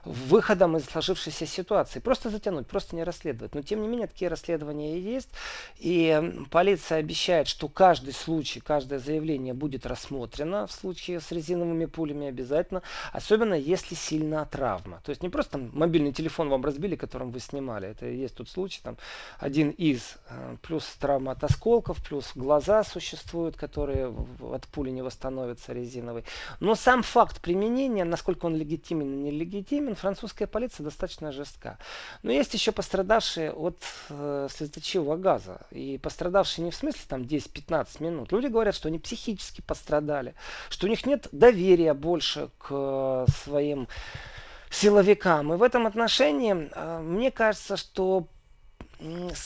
[0.06, 2.00] выходом из сложившейся ситуации.
[2.00, 3.56] Просто затянуть, просто не расследовать.
[3.56, 5.30] Но тем не менее такие расследования и есть.
[5.78, 12.28] И полиция обещает, что каждый случай, каждое заявление будет рассмотрено в случае с резиновыми пулями
[12.28, 12.82] обязательно.
[13.12, 15.02] Особенно если сильная травма.
[15.04, 17.90] То есть не просто там, мобильный телефон вам разбили, которым вы снимали.
[17.90, 18.98] Это есть тот случай, там
[19.40, 20.18] один из.
[20.30, 26.24] Э, плюс травма от осколков, плюс глаза существуют, которые от пули не восстановятся резиновой.
[26.60, 31.78] Но сам факт применения, насколько он легитимен или нелегитимен, термин французская полиция достаточно жестка.
[32.24, 33.78] Но есть еще пострадавшие от
[34.10, 35.62] э, слезоточивого газа.
[35.72, 38.32] И пострадавшие не в смысле там 10-15 минут.
[38.32, 40.36] Люди говорят, что они психически пострадали,
[40.70, 43.88] что у них нет доверия больше к э, своим
[44.70, 45.54] силовикам.
[45.54, 48.28] И в этом отношении э, мне кажется, что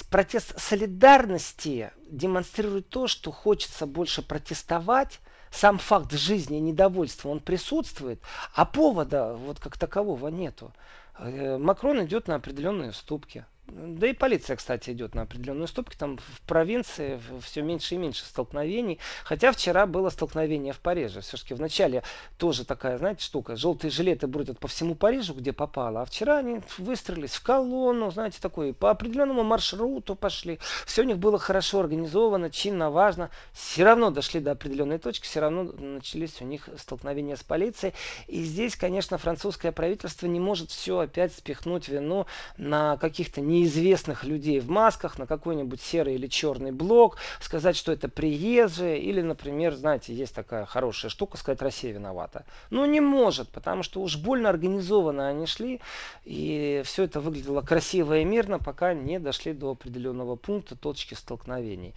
[0.10, 5.20] протест солидарности демонстрирует то, что хочется больше протестовать,
[5.56, 8.22] сам факт жизни недовольства, он присутствует,
[8.54, 10.74] а повода вот как такового нету.
[11.18, 13.46] Э, Макрон идет на определенные уступки.
[13.68, 15.96] Да и полиция, кстати, идет на определенные уступки.
[15.96, 19.00] Там в провинции все меньше и меньше столкновений.
[19.24, 21.22] Хотя вчера было столкновение в Париже.
[21.22, 22.04] Все-таки вначале
[22.38, 23.56] тоже такая, знаете, штука.
[23.56, 26.02] Желтые жилеты бродят по всему Парижу, где попало.
[26.02, 30.60] А вчера они выстроились в колонну, знаете, такой, по определенному маршруту пошли.
[30.86, 33.32] Все у них было хорошо организовано, чинно, важно.
[33.52, 37.96] Все равно дошли до определенной точки, все равно начались у них столкновения с полицией.
[38.28, 44.24] И здесь, конечно, французское правительство не может все опять спихнуть вину на каких-то не неизвестных
[44.24, 49.74] людей в масках на какой-нибудь серый или черный блок, сказать, что это приезжие, или, например,
[49.76, 52.46] знаете, есть такая хорошая штука, сказать, Россия виновата.
[52.70, 55.82] Ну, не может, потому что уж больно организованно они шли,
[56.24, 61.94] и все это выглядело красиво и мирно, пока не дошли до определенного пункта, точки столкновений.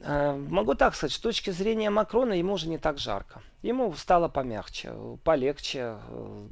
[0.00, 3.42] Э, могу так сказать, с точки зрения Макрона ему уже не так жарко.
[3.62, 4.92] Ему стало помягче,
[5.24, 5.96] полегче,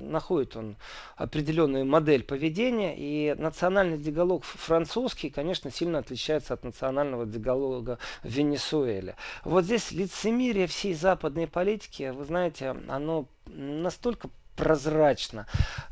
[0.00, 0.76] находит он
[1.16, 9.16] определенную модель поведения, и национальный диалог французский, конечно, сильно отличается от национального диалога в Венесуэле.
[9.44, 15.46] Вот здесь лицемерие всей западной политики, вы знаете, оно настолько прозрачно.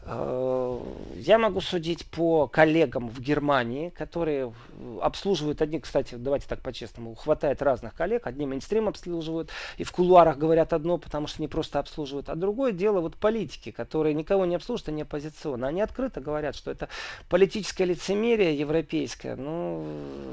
[0.05, 0.81] Э,
[1.17, 4.53] я могу судить по коллегам в Германии, которые
[5.01, 10.39] обслуживают одни, кстати, давайте так по-честному, хватает разных коллег, одни мейнстрим обслуживают, и в кулуарах
[10.39, 14.57] говорят одно, потому что не просто обслуживают, а другое дело вот политики, которые никого не
[14.57, 15.69] обслуживают, они оппозиционные.
[15.69, 16.89] Они открыто говорят, что это
[17.29, 19.85] политическое лицемерие европейское, ну,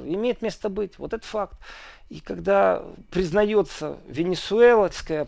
[0.05, 0.97] имеет место быть.
[0.97, 1.59] Вот это факт.
[2.09, 5.27] И когда признается венесуэльская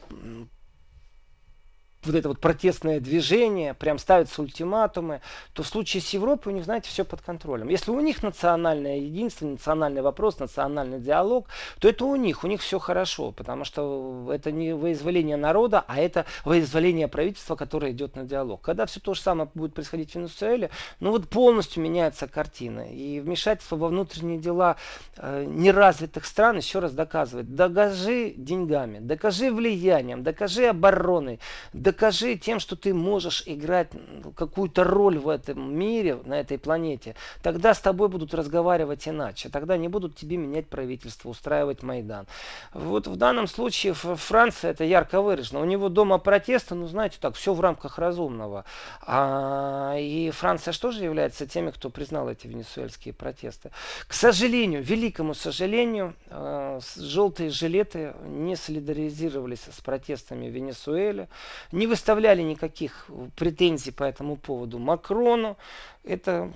[2.05, 5.21] вот это вот протестное движение, прям ставятся ультиматумы,
[5.53, 7.69] то в случае с Европой у них, знаете, все под контролем.
[7.69, 11.47] Если у них национальное единство, национальный вопрос, национальный диалог,
[11.79, 15.99] то это у них, у них все хорошо, потому что это не вызволение народа, а
[15.99, 18.61] это вызволение правительства, которое идет на диалог.
[18.61, 22.91] Когда все то же самое будет происходить в Венесуэле, ну вот полностью меняется картина.
[22.91, 24.75] И вмешательство во внутренние дела
[25.17, 27.55] э, неразвитых стран еще раз доказывает.
[27.55, 31.39] Докажи деньгами, докажи влиянием, докажи обороной,
[31.73, 33.89] докажи докажи тем, что ты можешь играть
[34.35, 39.49] какую-то роль в этом мире, на этой планете, тогда с тобой будут разговаривать иначе.
[39.49, 42.25] Тогда не будут тебе менять правительство, устраивать Майдан.
[42.73, 45.61] Вот в данном случае Франция это ярко выражено.
[45.61, 48.65] У него дома протесты, ну знаете так, все в рамках разумного.
[49.01, 53.69] А, и Франция что же является теми, кто признал эти венесуэльские протесты?
[54.07, 61.27] К сожалению, великому сожалению, э, желтые жилеты не солидаризировались с протестами в Венесуэле,
[61.71, 65.57] не выставляли никаких претензий по этому поводу Макрону.
[66.03, 66.51] Это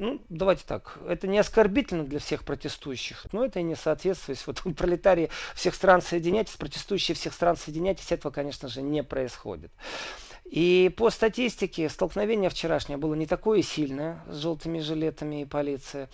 [0.00, 4.42] ну, давайте так, это не оскорбительно для всех протестующих, но это и не соответствует.
[4.46, 9.70] Вот пролетарии всех стран соединяйтесь, протестующие всех стран соединяйтесь, этого, конечно же, не происходит.
[10.46, 16.08] И по статистике столкновение вчерашнее было не такое сильное с желтыми жилетами и полицией.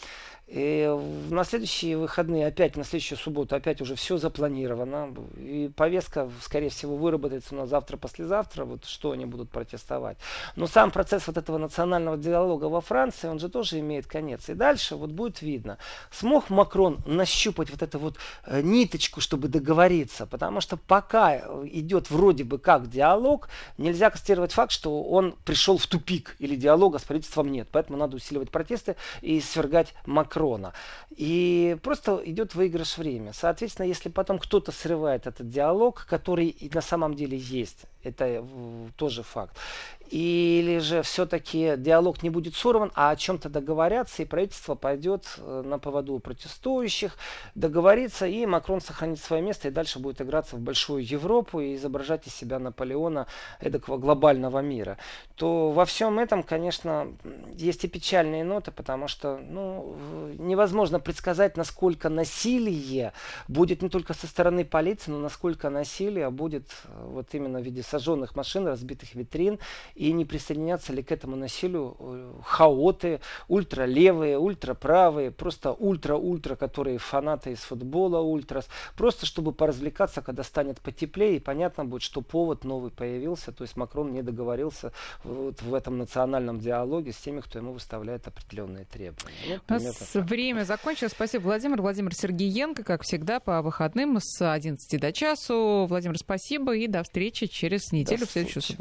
[0.46, 0.88] И
[1.28, 5.12] на следующие выходные, опять на следующую субботу, опять уже все запланировано.
[5.38, 10.18] И повестка, скорее всего, выработается у нас завтра-послезавтра, вот что они будут протестовать.
[10.54, 14.48] Но сам процесс вот этого национального диалога во Франции, он же тоже имеет конец.
[14.48, 15.78] И дальше вот будет видно,
[16.12, 20.26] смог Макрон нащупать вот эту вот э, ниточку, чтобы договориться.
[20.26, 25.88] Потому что пока идет вроде бы как диалог, нельзя констатировать факт, что он пришел в
[25.88, 27.66] тупик или диалога с правительством нет.
[27.72, 30.35] Поэтому надо усиливать протесты и свергать Макрона.
[30.36, 30.72] Макрона.
[31.10, 33.32] И просто идет выигрыш времени.
[33.32, 38.44] Соответственно, если потом кто-то срывает этот диалог, который на самом деле есть, это
[38.96, 39.56] тоже факт,
[40.10, 45.62] или же все-таки диалог не будет сорван, а о чем-то договорятся, и правительство пойдет э,
[45.64, 47.16] на поводу протестующих,
[47.54, 52.26] договорится, и Макрон сохранит свое место и дальше будет играться в большую Европу и изображать
[52.26, 53.26] из себя Наполеона
[53.60, 54.96] эдакого глобального мира.
[55.34, 57.12] То во всем этом, конечно,
[57.54, 59.96] есть и печальные ноты, потому что ну,
[60.38, 63.12] невозможно предсказать, насколько насилие
[63.48, 67.82] будет не только со стороны полиции, но насколько насилие будет э, вот именно в виде
[67.96, 69.58] сожженных машин, разбитых витрин
[69.94, 77.52] и не присоединятся ли к этому насилию э, хаоты, ультралевые, ультраправые, просто ультра-ультра, которые фанаты
[77.52, 82.90] из футбола, ультрас, просто чтобы поразвлекаться, когда станет потеплее, и понятно будет, что повод новый
[82.90, 84.92] появился, то есть Макрон не договорился
[85.24, 89.60] вот в этом национальном диалоге с теми, кто ему выставляет определенные требования.
[89.68, 91.12] Ну, У нас время закончилось.
[91.12, 91.80] Спасибо, Владимир.
[91.80, 95.86] Владимир Сергеенко, как всегда, по выходным с 11 до часу.
[95.88, 98.74] Владимир, спасибо и до встречи через неделю в следующую субботу.